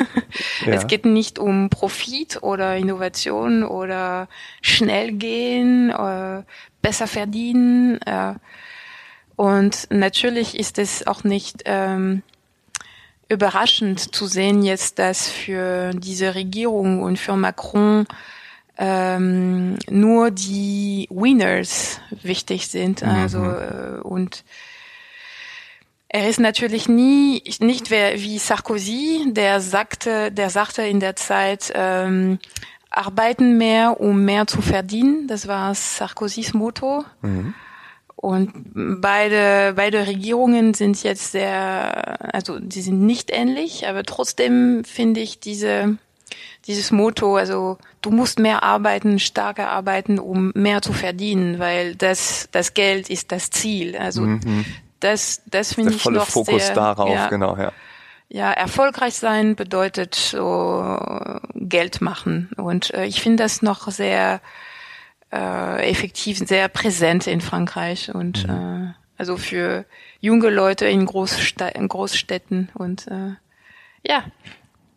[0.65, 0.73] Ja.
[0.73, 4.27] Es geht nicht um Profit oder Innovation oder
[4.61, 6.43] schnell gehen, äh,
[6.81, 7.99] besser verdienen.
[8.03, 8.35] Äh,
[9.35, 12.21] und natürlich ist es auch nicht ähm,
[13.29, 18.05] überraschend zu sehen jetzt, dass für diese Regierung und für Macron
[18.79, 23.03] ähm, nur die Winners wichtig sind.
[23.03, 24.45] Also äh, und
[26.07, 32.39] er ist natürlich nie nicht wie Sarkozy, der sagte, der sagte in der Zeit ähm,
[32.89, 35.27] arbeiten mehr, um mehr zu verdienen.
[35.27, 37.03] Das war Sarkozys Motto.
[38.15, 38.51] Und
[39.01, 45.39] beide, beide Regierungen sind jetzt sehr, also die sind nicht ähnlich, aber trotzdem finde ich
[45.39, 45.97] diese,
[46.67, 52.49] dieses Motto, also du musst mehr arbeiten, stärker arbeiten, um mehr zu verdienen, weil das,
[52.51, 53.95] das Geld ist das Ziel.
[53.97, 54.27] Also
[54.99, 57.71] das, das finde ich volle noch Fokus sehr, darauf, ja, genau, ja.
[58.27, 60.99] ja, erfolgreich sein bedeutet so
[61.55, 62.49] Geld machen.
[62.57, 64.41] Und äh, ich finde das noch sehr
[65.31, 69.85] äh, effektiv, sehr präsent in Frankreich und äh, also für
[70.21, 73.35] junge Leute in, Großsta in Großstädten und äh,
[74.07, 74.23] ja,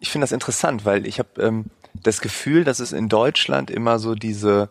[0.03, 4.01] Ich finde das interessant, weil ich habe ähm, das Gefühl, dass es in Deutschland immer
[4.01, 4.69] so diese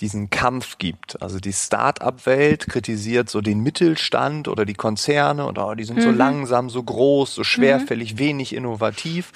[0.00, 1.22] diesen Kampf gibt.
[1.22, 6.10] Also die Start-up-Welt kritisiert so den Mittelstand oder die Konzerne und oh, die sind so
[6.10, 9.32] langsam, so groß, so schwerfällig, wenig innovativ.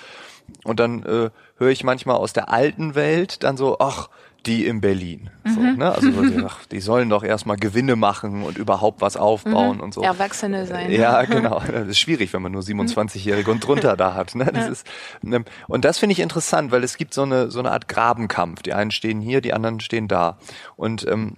[0.64, 4.10] Und dann äh, höre ich manchmal aus der alten Welt dann so, ach,
[4.46, 5.30] die in Berlin.
[5.44, 5.92] So, ne?
[5.92, 9.94] Also so, die, ach, die sollen doch erstmal Gewinne machen und überhaupt was aufbauen und
[9.94, 10.02] so.
[10.02, 10.90] Erwachsene sein.
[10.90, 11.60] Ja, genau.
[11.60, 14.34] Das ist schwierig, wenn man nur 27-Jährige und drunter da hat.
[14.34, 14.50] Ne?
[14.52, 14.86] Das ist,
[15.24, 18.62] ähm, und das finde ich interessant, weil es gibt so eine, so eine Art Grabenkampf.
[18.62, 20.38] Die einen stehen hier, die anderen stehen da.
[20.76, 21.36] Und ähm,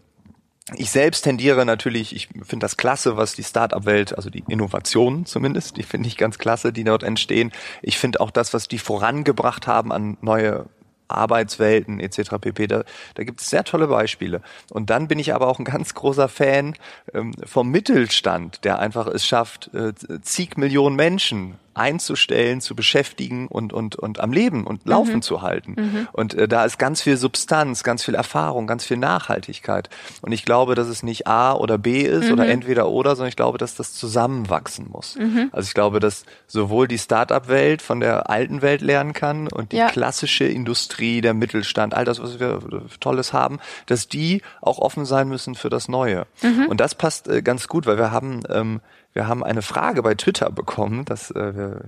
[0.77, 5.77] ich selbst tendiere natürlich, ich finde das klasse, was die Start-up-Welt, also die Innovationen zumindest,
[5.77, 7.53] die finde ich ganz klasse, die dort entstehen.
[7.83, 10.67] Ich finde auch das, was die vorangebracht haben an neue
[11.17, 12.37] Arbeitswelten etc.
[12.41, 12.67] pp.
[12.67, 14.43] Da, da gibt es sehr tolle Beispiele.
[14.71, 16.75] Und dann bin ich aber auch ein ganz großer Fan
[17.15, 23.73] ähm, vom Mittelstand, der einfach es schafft, äh, zig Millionen Menschen einzustellen, zu beschäftigen und,
[23.73, 26.07] und, und am Leben und laufen zu halten.
[26.13, 29.89] Und äh, da ist ganz viel Substanz, ganz viel Erfahrung, ganz viel Nachhaltigkeit.
[30.21, 33.37] Und ich glaube, dass es nicht A oder B ist oder entweder oder, sondern ich
[33.37, 35.17] glaube, dass das zusammenwachsen muss.
[35.53, 39.77] Also ich glaube, dass sowohl die Start-up-Welt von der alten Welt lernen kann und die
[39.77, 39.89] Ja.
[39.89, 42.61] klassische Industrie, der Mittelstand, all das, was wir
[43.01, 46.27] Tolles haben, dass die auch offen sein müssen für das Neue.
[46.69, 48.81] Und das passt äh, ganz gut, weil wir haben ähm,
[49.13, 51.81] wir haben eine Frage bei Twitter bekommen, dass äh, wir,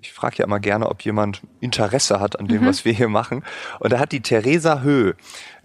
[0.00, 3.42] ich frage ja immer gerne, ob jemand Interesse hat an dem, was wir hier machen.
[3.80, 5.14] Und da hat die Theresa Höh,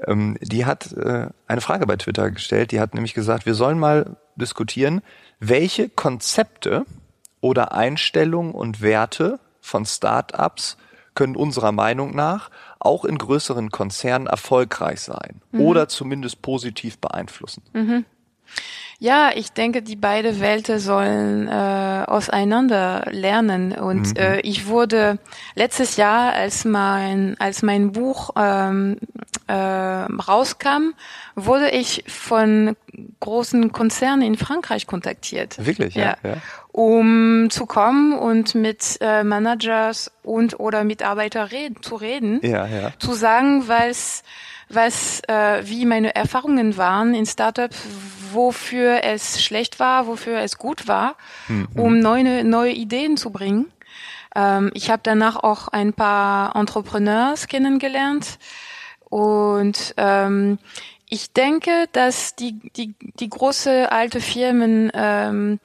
[0.08, 2.72] ähm, die hat äh, eine Frage bei Twitter gestellt.
[2.72, 5.02] Die hat nämlich gesagt, wir sollen mal diskutieren,
[5.40, 6.86] welche Konzepte
[7.42, 10.78] oder Einstellungen und Werte von Start-ups
[11.16, 12.50] können unserer Meinung nach
[12.80, 17.64] auch in größeren Konzernen erfolgreich sein oder zumindest positiv beeinflussen.
[19.04, 23.74] Ja, ich denke, die beiden Welten sollen äh, auseinander lernen.
[23.74, 25.20] Und äh, ich wurde
[25.56, 28.96] letztes Jahr, als mein als mein Buch ähm,
[29.48, 30.94] äh, rauskam,
[31.36, 32.78] wurde ich von
[33.20, 35.58] großen Konzernen in Frankreich kontaktiert.
[35.66, 36.38] Wirklich, ja, ja.
[36.72, 42.94] Um zu kommen und mit äh, Managers und oder Mitarbeiter reden, zu reden Ja, ja.
[43.00, 44.24] zu sagen, was
[44.76, 47.78] was äh, wie meine Erfahrungen waren in Startups,
[48.32, 51.16] wofür es schlecht war, wofür es gut war,
[51.76, 53.72] um neue neue Ideen zu bringen.
[54.36, 58.40] Ähm, ich habe danach auch ein paar Entrepreneurs kennengelernt
[59.10, 60.58] und ähm,
[61.08, 65.60] ich denke, dass die die die große alte Firmen ähm,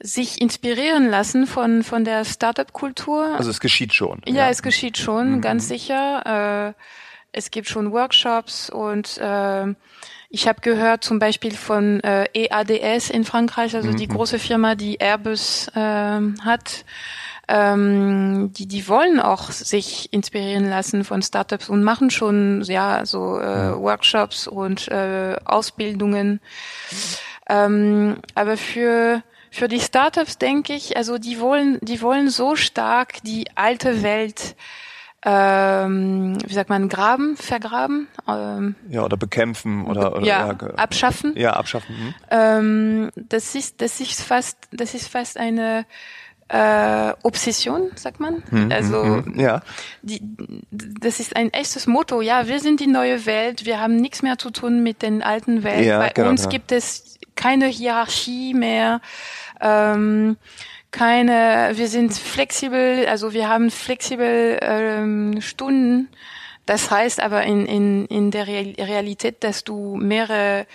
[0.00, 3.36] sich inspirieren lassen von von der Startup-Kultur.
[3.36, 4.22] Also es geschieht schon.
[4.26, 6.74] Ja, es geschieht schon, ganz sicher.
[6.74, 6.82] Äh,
[7.38, 9.74] es gibt schon Workshops und äh,
[10.28, 13.96] ich habe gehört zum Beispiel von äh, EADS in Frankreich, also mhm.
[13.96, 16.84] die große Firma, die Airbus äh, hat.
[17.50, 23.40] Ähm, die, die wollen auch sich inspirieren lassen von Startups und machen schon ja so
[23.40, 26.40] äh, Workshops und äh, Ausbildungen.
[27.48, 33.22] Ähm, aber für für die Startups denke ich, also die wollen, die wollen so stark
[33.22, 34.54] die alte Welt
[35.24, 38.08] ähm, wie sagt man, graben, vergraben?
[38.28, 41.34] Ähm, ja, oder bekämpfen oder, oder ja, ja, abschaffen.
[41.36, 41.96] Ja, abschaffen.
[41.96, 42.14] Hm.
[42.30, 45.86] Ähm, das ist, das ist fast, das ist fast eine
[46.48, 48.42] äh, Obsession, sagt man.
[48.48, 49.60] Hm, also hm, hm, ja.
[50.02, 50.20] Die,
[50.70, 52.22] das ist ein echtes Motto.
[52.22, 53.66] Ja, wir sind die neue Welt.
[53.66, 55.84] Wir haben nichts mehr zu tun mit den alten Welt.
[55.84, 56.48] Ja, Bei genau, uns ja.
[56.48, 59.00] gibt es keine Hierarchie mehr.
[59.60, 60.36] Ähm,
[60.90, 66.08] keine, wir sind flexibel, also wir haben flexibel ähm, Stunden.
[66.66, 70.66] Das heißt aber in, in, in der Realität, dass du mehrere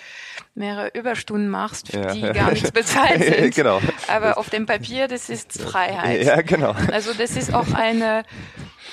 [0.54, 2.12] mehrere Überstunden machst, ja.
[2.12, 3.54] die gar nichts bezahlt sind.
[3.54, 3.80] genau.
[4.08, 6.24] Aber auf dem Papier, das ist Freiheit.
[6.24, 6.74] Ja, genau.
[6.92, 8.24] Also das ist auch eine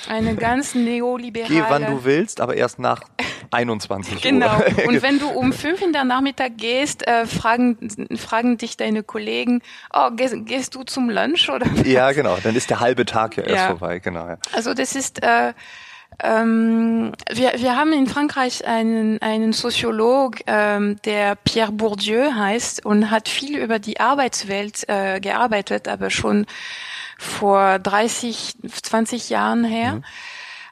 [0.09, 1.53] eine ganz neoliberale.
[1.53, 3.01] Geh wann du willst, aber erst nach
[3.51, 4.57] 21 genau.
[4.57, 4.65] Uhr.
[4.65, 4.87] Genau.
[4.87, 7.77] Und wenn du um fünf in der Nachmittag gehst, äh, fragen,
[8.15, 9.61] fragen dich deine Kollegen,
[9.93, 11.67] oh, gehst, gehst, du zum Lunch oder?
[11.85, 12.37] Ja, genau.
[12.43, 13.67] Dann ist der halbe Tag ja erst ja.
[13.67, 13.99] vorbei.
[13.99, 14.27] Genau.
[14.27, 14.37] Ja.
[14.53, 15.53] Also das ist äh,
[16.23, 23.09] ähm, wir, wir haben in Frankreich einen, einen Soziolog, ähm, der Pierre Bourdieu heißt und
[23.09, 26.45] hat viel über die Arbeitswelt äh, gearbeitet, aber schon
[27.21, 29.95] vor 30, 20 Jahren her.
[29.95, 30.03] Mhm.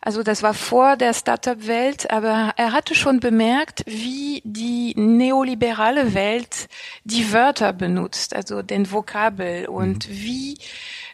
[0.01, 6.69] Also das war vor der Startup-Welt, aber er hatte schon bemerkt, wie die neoliberale Welt
[7.03, 10.13] die Wörter benutzt, also den Vokabel und mhm.
[10.13, 10.57] wie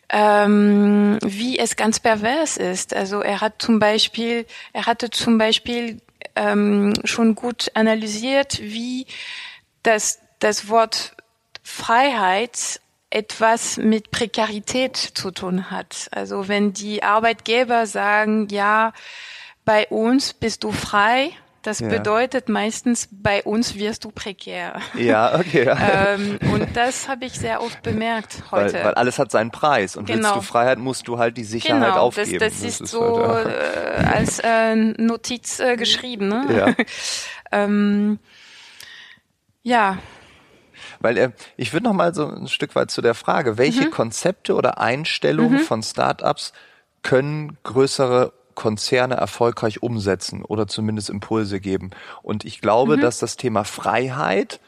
[0.10, 2.96] ähm, wie es ganz pervers ist.
[2.96, 6.00] Also er hat zum Beispiel, er hatte zum Beispiel
[6.36, 9.08] ähm, schon gut analysiert, wie
[9.82, 11.16] das das Wort
[11.64, 16.08] Freiheit etwas mit Prekarität zu tun hat.
[16.12, 18.94] Also wenn die Arbeitgeber sagen, ja,
[19.64, 21.32] bei uns bist du frei,
[21.66, 21.88] das ja.
[21.88, 24.80] bedeutet meistens, bei uns wirst du prekär.
[24.94, 25.64] Ja, okay.
[25.94, 28.76] ähm, und das habe ich sehr oft bemerkt heute.
[28.76, 30.30] Weil, weil, alles hat seinen Preis und genau.
[30.30, 32.38] willst du Freiheit, musst du halt die Sicherheit genau, aufgeben.
[32.38, 36.28] Das, das, das ist, ist, so halt, äh, als äh, Notiz äh, geschrieben.
[36.28, 36.46] Ne?
[36.56, 36.86] Ja.
[37.52, 38.20] ähm,
[39.64, 39.98] ja,
[41.06, 43.92] weil äh, ich würde noch mal so ein Stück weit zu der Frage, welche mhm.
[43.92, 45.64] Konzepte oder Einstellungen mhm.
[45.64, 46.52] von Startups
[47.04, 51.92] können größere Konzerne erfolgreich umsetzen oder zumindest Impulse geben.
[52.24, 53.02] Und ich glaube, mhm.
[53.02, 54.60] dass das Thema Freiheit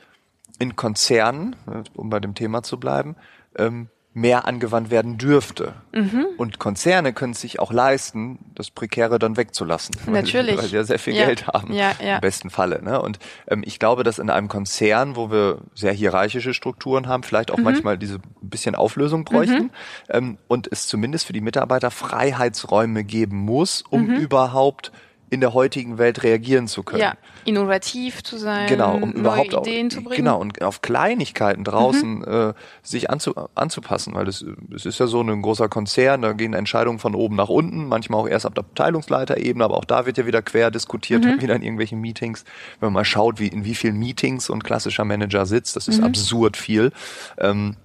[0.59, 1.55] in Konzernen,
[1.95, 3.15] um bei dem Thema zu bleiben,
[3.57, 5.75] ähm, mehr angewandt werden dürfte.
[5.93, 6.25] Mhm.
[6.37, 9.95] Und Konzerne können es sich auch leisten, das Prekäre dann wegzulassen.
[10.07, 10.57] Natürlich.
[10.57, 11.27] Weil sie ja sehr viel ja.
[11.27, 11.71] Geld haben.
[11.71, 12.15] Ja, ja.
[12.15, 12.81] Im besten Falle.
[12.81, 12.99] Ne?
[12.99, 17.51] Und ähm, ich glaube, dass in einem Konzern, wo wir sehr hierarchische Strukturen haben, vielleicht
[17.51, 17.65] auch mhm.
[17.65, 19.71] manchmal diese bisschen Auflösung bräuchten mhm.
[20.09, 24.15] ähm, und es zumindest für die Mitarbeiter Freiheitsräume geben muss, um mhm.
[24.15, 24.91] überhaupt
[25.29, 27.01] in der heutigen Welt reagieren zu können.
[27.01, 30.17] Ja, innovativ zu sein, genau, um überhaupt Ideen auch, zu bringen.
[30.17, 32.23] Genau, und auf Kleinigkeiten draußen mhm.
[32.23, 36.53] äh, sich anzu, anzupassen, weil es, es ist ja so ein großer Konzern, da gehen
[36.53, 40.17] Entscheidungen von oben nach unten, manchmal auch erst ab der Abteilungsleiterebene, aber auch da wird
[40.17, 41.41] ja wieder quer diskutiert, mhm.
[41.41, 42.45] wieder in irgendwelchen Meetings.
[42.79, 45.87] Wenn man mal schaut, wie in wie vielen Meetings so ein klassischer Manager sitzt, das
[45.87, 46.05] ist mhm.
[46.05, 46.91] absurd viel.
[47.37, 47.75] Ähm,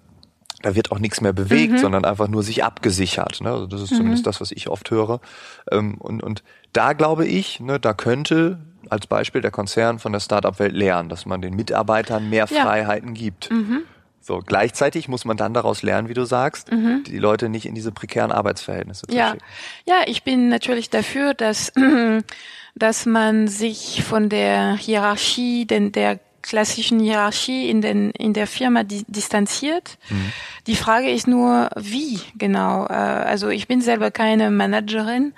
[0.63, 1.79] da wird auch nichts mehr bewegt, mhm.
[1.79, 3.41] sondern einfach nur sich abgesichert.
[3.41, 3.51] Ne?
[3.51, 3.97] Also das ist mhm.
[3.97, 5.21] zumindest das, was ich oft höre.
[5.71, 10.21] Ähm, und, und da glaube ich, ne, da könnte als Beispiel der Konzern von der
[10.21, 12.63] Startup-Welt lernen, dass man den Mitarbeitern mehr ja.
[12.63, 13.51] Freiheiten gibt.
[13.51, 13.83] Mhm.
[14.21, 17.03] So, gleichzeitig muss man dann daraus lernen, wie du sagst, mhm.
[17.05, 19.33] die Leute nicht in diese prekären Arbeitsverhältnisse zu ja.
[19.33, 19.45] schicken.
[19.85, 21.73] Ja, ich bin natürlich dafür, dass,
[22.77, 28.83] dass man sich von der Hierarchie, denn der klassischen Hierarchie in, den, in der Firma
[28.83, 29.99] di distanziert.
[30.11, 30.33] Mhm.
[30.67, 32.87] Die Frage ist nur, wie genau.
[32.87, 35.35] Äh, also ich bin selber keine Managerin.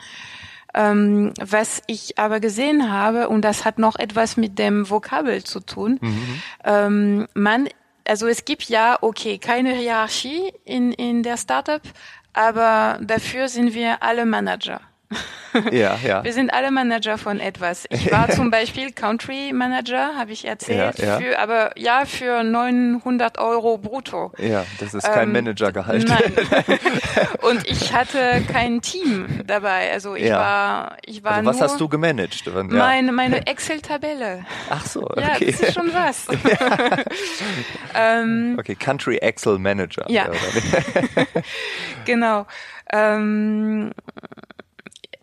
[0.77, 5.61] Ähm, was ich aber gesehen habe, und das hat noch etwas mit dem Vokabel zu
[5.61, 6.43] tun, mhm.
[6.65, 7.69] ähm, man,
[8.05, 11.83] also es gibt ja, okay, keine Hierarchie in, in der Startup,
[12.33, 14.81] aber dafür sind wir alle Manager.
[15.71, 16.25] Ja, ja.
[16.25, 17.87] Wir sind alle Manager von etwas.
[17.91, 21.19] Ich war zum Beispiel Country Manager, habe ich erzählt, ja, ja.
[21.19, 24.33] Für, aber ja, für 900 Euro brutto.
[24.39, 26.09] Ja, das ist kein ähm, Managergehalt.
[26.09, 26.79] Nein.
[27.43, 29.93] Und ich hatte kein Team dabei.
[29.93, 30.39] Also ich ja.
[30.39, 32.45] war, ich war also was nur hast du gemanagt?
[32.71, 34.45] Meine, meine Excel-Tabelle.
[34.71, 35.21] Ach so, okay.
[35.21, 36.27] Ja, das ist schon was.
[37.95, 40.05] ähm, okay, Country Excel Manager.
[40.09, 40.27] Ja.
[42.05, 42.47] genau.
[42.93, 43.93] Ähm,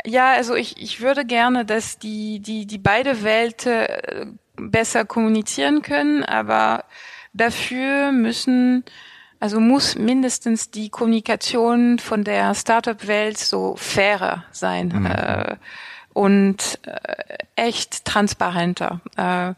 [0.05, 4.25] ja, also ich, ich würde gerne, dass die, die, die beide Welten äh,
[4.55, 6.85] besser kommunizieren können, aber
[7.33, 8.83] dafür müssen
[9.41, 15.05] also muss mindestens die Kommunikation von der Startup-Welt so fairer sein mhm.
[15.07, 15.55] äh,
[16.13, 19.01] und äh, echt transparenter.
[19.17, 19.53] Äh,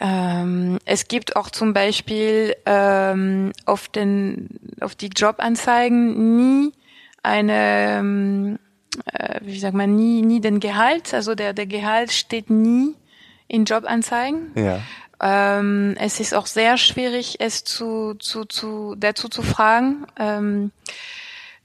[0.00, 4.48] ähm, es gibt auch zum Beispiel ähm, auf den
[4.80, 6.72] auf die Jobanzeigen nie
[7.22, 8.58] eine ähm,
[9.12, 12.94] äh, wie sagt man nie nie den Gehalt also der der Gehalt steht nie
[13.46, 14.80] in Jobanzeigen ja.
[15.20, 20.70] Ähm, es ist auch sehr schwierig, es zu, zu, zu dazu zu fragen ähm,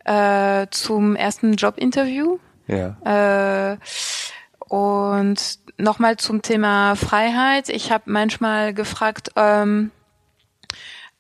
[0.06, 2.40] äh, zum ersten Jobinterview.
[2.68, 3.74] Ja.
[3.74, 3.78] Äh,
[4.68, 7.70] und nochmal zum Thema Freiheit.
[7.70, 9.92] Ich habe manchmal gefragt ähm,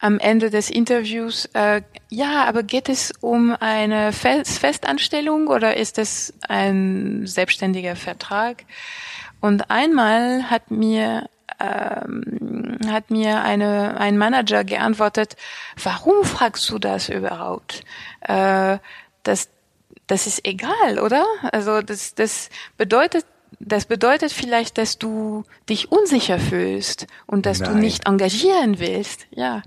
[0.03, 5.97] am Ende des Interviews, äh, ja, aber geht es um eine Fest Festanstellung oder ist
[5.97, 8.65] es ein selbstständiger Vertrag?
[9.39, 15.37] Und einmal hat mir ähm, hat mir eine, ein Manager geantwortet,
[15.81, 17.85] warum fragst du das überhaupt?
[18.21, 18.79] Äh,
[19.23, 19.47] das,
[20.07, 21.25] das ist egal, oder?
[21.53, 23.25] Also das, das bedeutet,
[23.59, 27.73] das bedeutet vielleicht, dass du dich unsicher fühlst und dass Nein.
[27.73, 29.27] du nicht engagieren willst.
[29.31, 29.61] Ja.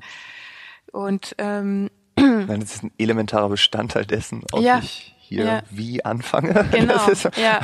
[0.92, 4.78] Und ähm, Nein, das ist ein elementarer Bestandteil dessen, ob ja.
[4.78, 5.62] ich hier ja.
[5.70, 6.68] wie anfange.
[6.70, 7.06] Genau.
[7.06, 7.60] Das ja.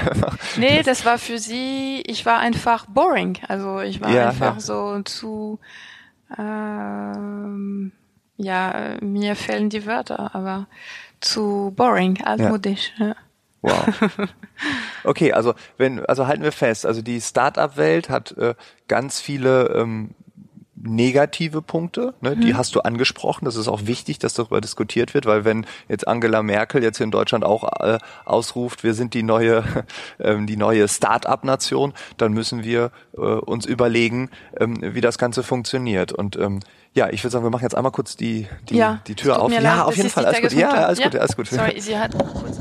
[0.57, 3.39] nee, das war für sie, ich war einfach boring.
[3.49, 5.61] Also ich war ja, einfach so zu
[6.39, 7.93] ähm,
[8.37, 10.67] ja, mir fehlen die Wörter, aber
[11.21, 12.93] zu boring, altmodisch.
[12.99, 13.15] Ja.
[13.63, 13.87] Wow.
[15.05, 18.55] Okay, also wenn, also halten wir fest, also die Start-up-Welt hat äh,
[18.87, 20.15] ganz viele ähm,
[20.83, 22.41] negative Punkte, ne, mhm.
[22.41, 23.45] die hast du angesprochen.
[23.45, 27.05] Das ist auch wichtig, dass darüber diskutiert wird, weil wenn jetzt Angela Merkel jetzt hier
[27.05, 29.65] in Deutschland auch äh, ausruft, wir sind die neue,
[30.21, 36.13] ähm, die neue Start-up-Nation, dann müssen wir äh, uns überlegen, ähm, wie das Ganze funktioniert.
[36.13, 36.61] Und ähm,
[36.95, 39.53] ja, ich würde sagen, wir machen jetzt einmal kurz die die, ja, die Tür auf.
[39.53, 40.27] Ja, leid, auf jeden Fall.
[40.27, 40.53] Alles gut.
[40.53, 41.09] Ja, alles ja?
[41.09, 41.47] gut, alles gut.
[41.47, 42.61] Sorry, sie hat kurz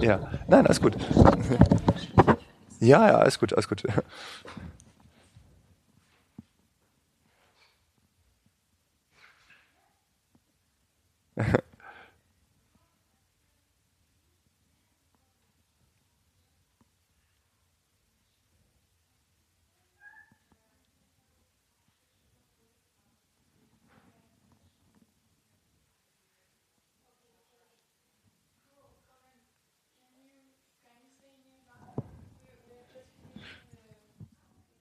[0.00, 0.96] Ja, nein, alles gut.
[2.80, 3.82] Ja, ja, alles gut, alles gut.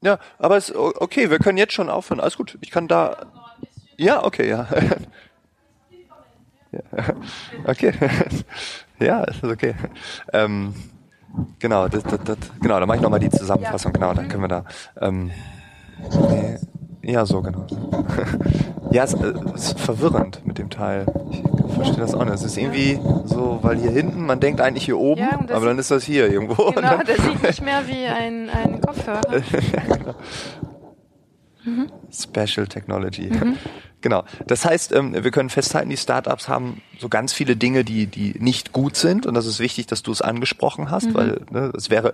[0.03, 2.19] Ja, aber es okay, wir können jetzt schon aufhören.
[2.19, 2.57] Alles gut.
[2.61, 3.25] Ich kann da.
[3.97, 4.67] Ja, okay, ja.
[7.65, 7.93] Okay.
[8.99, 9.75] Ja, ist okay.
[10.31, 10.73] Ähm,
[11.59, 14.47] genau, das, das, das, genau, dann mache ich nochmal die Zusammenfassung, genau, dann können wir
[14.47, 14.65] da.
[15.01, 15.31] Ähm,
[17.01, 17.67] ja, so genau.
[18.93, 21.05] ja, es, äh, es ist verwirrend mit dem Teil.
[21.31, 22.35] Ich verstehe das auch nicht.
[22.35, 25.79] Es ist irgendwie so, weil hier hinten, man denkt eigentlich hier oben, ja, aber dann
[25.79, 26.71] ist das hier irgendwo.
[26.71, 29.33] Genau, das sieht nicht mehr wie ein, ein Kopfhörer.
[29.33, 30.15] ja, genau.
[31.65, 31.91] mhm.
[32.11, 33.31] Special Technology.
[33.31, 33.57] Mhm.
[34.03, 34.25] Genau.
[34.47, 38.35] Das heißt, ähm, wir können festhalten, die Startups haben so ganz viele Dinge, die, die
[38.37, 39.25] nicht gut sind.
[39.25, 41.13] Und das ist wichtig, dass du es angesprochen hast, mhm.
[41.15, 42.13] weil ne, es wäre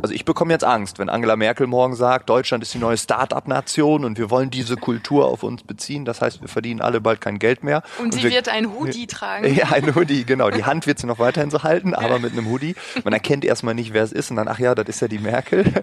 [0.00, 4.04] also ich bekomme jetzt Angst, wenn Angela Merkel morgen sagt, Deutschland ist die neue Start-up-Nation
[4.04, 6.04] und wir wollen diese Kultur auf uns beziehen.
[6.04, 7.82] Das heißt, wir verdienen alle bald kein Geld mehr.
[7.98, 9.54] Und, und sie wir, wird ein Hoodie tragen.
[9.54, 10.50] Ja, ein Hoodie, genau.
[10.50, 12.74] Die Hand wird sie noch weiterhin so halten, aber mit einem Hoodie.
[13.04, 15.18] Man erkennt erstmal nicht, wer es ist und dann, ach ja, das ist ja die
[15.18, 15.64] Merkel.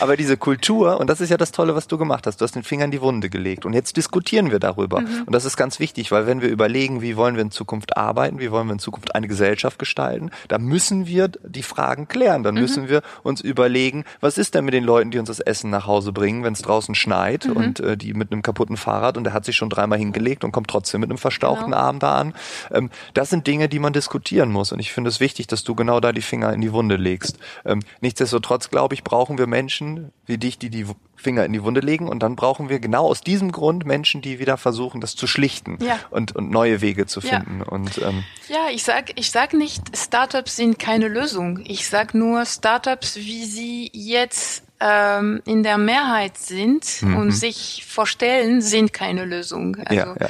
[0.00, 2.54] Aber diese Kultur, und das ist ja das Tolle, was du gemacht hast, du hast
[2.54, 3.64] den Finger in die Wunde gelegt.
[3.64, 4.77] Und jetzt diskutieren wir darüber.
[4.86, 5.24] Mhm.
[5.26, 8.38] Und das ist ganz wichtig, weil wenn wir überlegen, wie wollen wir in Zukunft arbeiten,
[8.38, 12.42] wie wollen wir in Zukunft eine Gesellschaft gestalten, da müssen wir die Fragen klären.
[12.42, 12.60] Dann mhm.
[12.60, 15.86] müssen wir uns überlegen, was ist denn mit den Leuten, die uns das Essen nach
[15.86, 17.56] Hause bringen, wenn es draußen schneit mhm.
[17.56, 20.52] und äh, die mit einem kaputten Fahrrad und der hat sich schon dreimal hingelegt und
[20.52, 21.76] kommt trotzdem mit einem verstauchten genau.
[21.76, 22.34] Arm da an.
[22.70, 25.74] Ähm, das sind Dinge, die man diskutieren muss und ich finde es wichtig, dass du
[25.74, 27.38] genau da die Finger in die Wunde legst.
[27.64, 30.86] Ähm, nichtsdestotrotz, glaube ich, brauchen wir Menschen wie dich, die die
[31.18, 34.38] Finger in die Wunde legen und dann brauchen wir genau aus diesem Grund Menschen, die
[34.38, 35.98] wieder versuchen, das zu schlichten ja.
[36.10, 37.60] und, und neue Wege zu finden.
[37.60, 37.66] Ja.
[37.66, 41.60] Und ähm, ja, ich sag, ich sag nicht, Startups sind keine Lösung.
[41.66, 47.16] Ich sag nur, Startups, wie sie jetzt ähm, in der Mehrheit sind mhm.
[47.16, 49.76] und sich vorstellen, sind keine Lösung.
[49.84, 50.28] Also, ja, ja.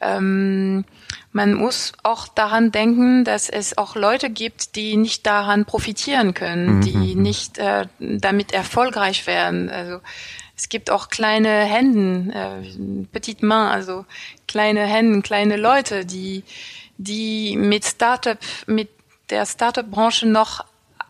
[0.00, 0.84] Ähm,
[1.32, 6.76] man muss auch daran denken, dass es auch Leute gibt, die nicht daran profitieren können,
[6.76, 6.80] mhm.
[6.80, 7.22] die mhm.
[7.22, 9.70] nicht äh, damit erfolgreich werden.
[9.70, 10.00] Also
[10.56, 14.04] es gibt auch kleine Händen, äh, Petite Main, also
[14.48, 16.44] kleine Händen, kleine Leute, die
[16.98, 18.36] die mit Startup,
[18.66, 18.90] mit
[19.30, 20.64] der Startup-Branche noch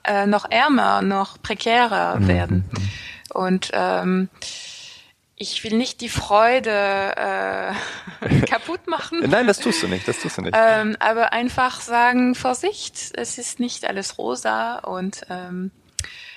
[0.05, 2.29] äh, noch ärmer, noch prekärer mhm.
[2.29, 2.65] werden.
[3.33, 4.29] Und ähm,
[5.41, 9.21] ich will nicht die Freude äh, kaputt machen.
[9.27, 10.55] Nein, das tust du nicht, das tust du nicht.
[10.57, 15.71] Ähm, aber einfach sagen, Vorsicht, es ist nicht alles rosa und ähm,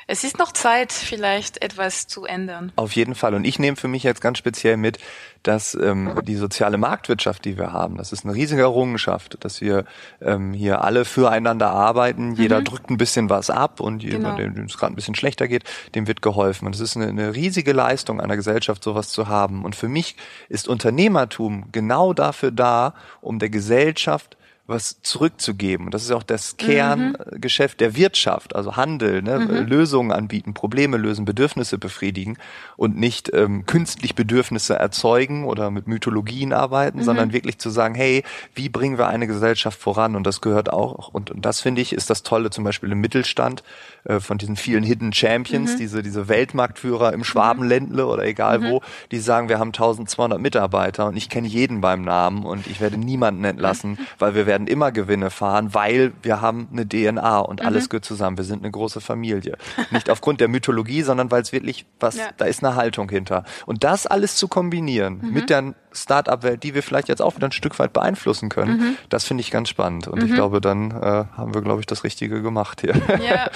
[0.08, 2.72] es ist noch Zeit, vielleicht etwas zu ändern.
[2.76, 3.34] Auf jeden Fall.
[3.34, 4.99] Und ich nehme für mich jetzt ganz speziell mit,
[5.43, 9.86] dass ähm, die soziale Marktwirtschaft, die wir haben, das ist eine riesige Errungenschaft, dass wir
[10.22, 12.34] ähm, hier alle füreinander arbeiten.
[12.36, 12.66] Jeder mhm.
[12.66, 14.54] drückt ein bisschen was ab und jemand, genau.
[14.54, 15.64] dem es gerade ein bisschen schlechter geht,
[15.95, 16.66] dem wird geholfen.
[16.66, 19.66] Und es ist eine, eine riesige Leistung einer Gesellschaft, sowas zu haben.
[19.66, 20.16] Und für mich
[20.49, 25.88] ist Unternehmertum genau dafür da, um der Gesellschaft was zurückzugeben.
[25.88, 27.84] Und das ist auch das Kerngeschäft mhm.
[27.84, 29.39] der Wirtschaft, also Handel, ne?
[29.39, 29.68] Mhm.
[29.68, 32.38] Lösungen anbieten, Probleme lösen, Bedürfnisse befriedigen
[32.78, 37.03] und nicht ähm, künstlich Bedürfnisse erzeugen oder mit Mythologien arbeiten, mhm.
[37.03, 38.24] sondern wirklich zu sagen, hey,
[38.55, 40.16] wie bringen wir eine Gesellschaft voran?
[40.16, 43.01] Und das gehört auch, und, und das finde ich, ist das Tolle zum Beispiel im
[43.01, 43.64] Mittelstand
[44.05, 45.78] äh, von diesen vielen Hidden Champions, mhm.
[45.78, 48.70] diese, diese Weltmarktführer im Schwabenländle oder egal mhm.
[48.70, 52.80] wo, die sagen, wir haben 1200 Mitarbeiter und ich kenne jeden beim Namen und ich
[52.80, 57.62] werde niemanden entlassen, weil wir werden immer Gewinne fahren, weil wir haben eine DNA und
[57.62, 57.66] mhm.
[57.66, 58.38] alles gehört zusammen.
[58.38, 59.58] Wir sind eine große Familie.
[59.89, 62.26] Nicht aufgrund der Mythologie, sondern weil es wirklich was, ja.
[62.38, 63.45] da ist eine Haltung hinter.
[63.66, 65.34] Und das alles zu kombinieren mhm.
[65.34, 68.97] mit der Start-up-Welt, die wir vielleicht jetzt auch wieder ein Stück weit beeinflussen können, mhm.
[69.10, 70.08] das finde ich ganz spannend.
[70.08, 70.36] Und ich mhm.
[70.36, 72.93] glaube, dann äh, haben wir, glaube ich, das Richtige gemacht hier.
[73.24, 73.49] Ja.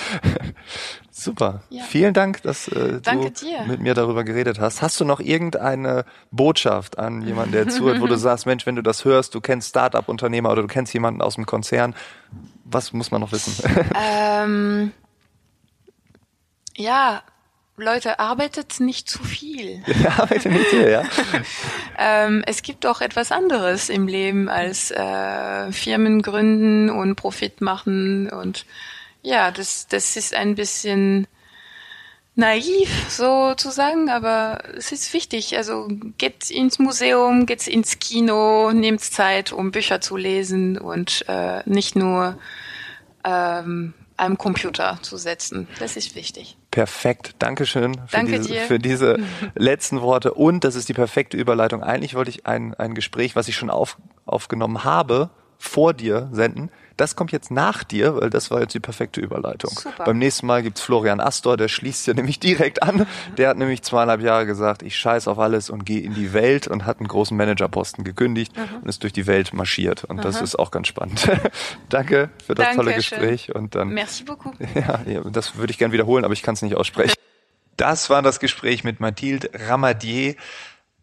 [1.20, 1.64] Super.
[1.72, 1.84] Ja.
[1.84, 3.64] Vielen Dank, dass äh, du dir.
[3.66, 4.84] mit mir darüber geredet hast.
[4.84, 8.84] Hast du noch irgendeine Botschaft an jemanden, der zuhört, wo du sagst, Mensch, wenn du
[8.84, 11.96] das hörst, du kennst Start-up-Unternehmer oder du kennst jemanden aus dem Konzern,
[12.66, 13.56] was muss man noch wissen?
[14.00, 14.92] Ähm,
[16.76, 17.24] ja,
[17.78, 19.84] Leute, arbeitet nicht zu viel.
[20.18, 21.04] Arbeitet nicht viel, ja.
[21.98, 28.30] ähm, es gibt auch etwas anderes im Leben als äh, Firmen gründen und Profit machen
[28.30, 28.66] und
[29.28, 31.28] ja, das, das ist ein bisschen
[32.36, 35.58] naiv sozusagen, aber es ist wichtig.
[35.58, 41.62] Also geht ins Museum, geht ins Kino, nehmt Zeit, um Bücher zu lesen und äh,
[41.66, 42.38] nicht nur
[43.26, 45.68] ähm, am Computer zu setzen.
[45.80, 46.58] Das ist wichtig.
[46.72, 47.36] Perfekt.
[47.40, 48.62] Dankeschön für, Danke diese, dir.
[48.62, 49.18] für diese
[49.56, 50.34] letzten Worte.
[50.34, 51.84] Und das ist die perfekte Überleitung.
[51.84, 56.72] Eigentlich wollte ich ein, ein Gespräch, was ich schon auf, aufgenommen habe, vor dir senden.
[56.98, 59.70] Das kommt jetzt nach dir, weil das war jetzt die perfekte Überleitung.
[59.72, 60.06] Super.
[60.06, 63.06] Beim nächsten Mal gibt's Florian Astor, der schließt ja nämlich direkt an.
[63.38, 66.68] Der hat nämlich zweieinhalb Jahre gesagt, ich scheiß auf alles und gehe in die Welt
[66.68, 68.82] und hat einen großen Managerposten gekündigt mhm.
[68.82, 70.06] und ist durch die Welt marschiert.
[70.06, 70.22] Und mhm.
[70.22, 71.30] das ist auch ganz spannend.
[71.90, 73.54] Danke für das Danke tolle Gespräch.
[73.54, 74.56] Und dann, Merci beaucoup.
[74.76, 77.14] Ja, ja das würde ich gern wiederholen, aber ich kann es nicht aussprechen.
[77.78, 80.36] Das war das Gespräch mit Mathilde Ramadier.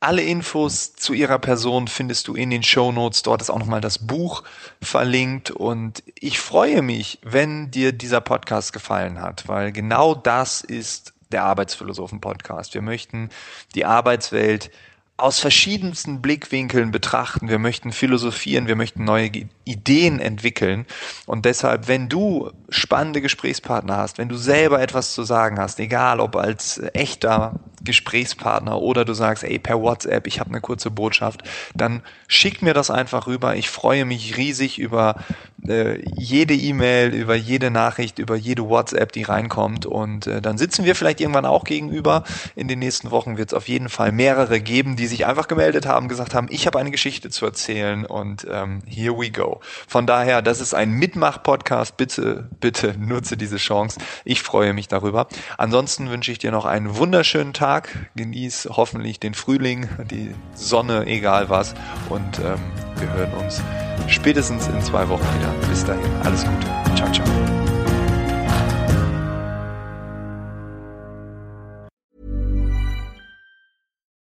[0.05, 3.23] Alle Infos zu ihrer Person findest du in den Show Notes.
[3.23, 4.43] Dort ist auch nochmal das Buch
[4.83, 5.51] verlinkt.
[5.51, 11.45] Und ich freue mich, wenn dir dieser Podcast gefallen hat, weil genau das ist der
[11.45, 12.75] Arbeitsphilosophen-Podcast.
[12.75, 13.31] Wir möchten
[13.75, 14.71] die Arbeitswelt
[15.17, 17.49] aus verschiedensten Blickwinkeln betrachten.
[17.49, 19.31] Wir möchten philosophieren, wir möchten neue
[19.65, 20.87] Ideen entwickeln.
[21.25, 26.19] Und deshalb, wenn du spannende Gesprächspartner hast, wenn du selber etwas zu sagen hast, egal
[26.19, 31.45] ob als echter Gesprächspartner oder du sagst, ey, per WhatsApp, ich habe eine kurze Botschaft,
[31.75, 33.55] dann schick mir das einfach rüber.
[33.55, 35.17] Ich freue mich riesig über
[35.69, 39.87] äh, jede E-Mail, über jede Nachricht, über jede WhatsApp, die reinkommt.
[39.87, 42.25] Und äh, dann sitzen wir vielleicht irgendwann auch gegenüber.
[42.55, 45.87] In den nächsten Wochen wird es auf jeden Fall mehrere geben, die sich einfach gemeldet
[45.87, 49.61] haben, gesagt haben, ich habe eine Geschichte zu erzählen und ähm, here we go.
[49.89, 51.97] Von daher, das ist ein Mitmach-Podcast.
[51.97, 54.01] Bitte, bitte nutze diese Chance.
[54.25, 55.29] Ich freue mich darüber.
[55.59, 58.11] Ansonsten wünsche ich dir noch einen wunderschönen Tag.
[58.17, 61.75] Genieß hoffentlich den Frühling, die Sonne, egal was.
[62.09, 62.61] Und ähm,
[62.99, 63.63] wir hören uns
[64.09, 65.54] spätestens in zwei Wochen wieder.
[65.69, 66.67] Bis dahin, alles Gute.
[66.97, 67.64] Ciao, ciao.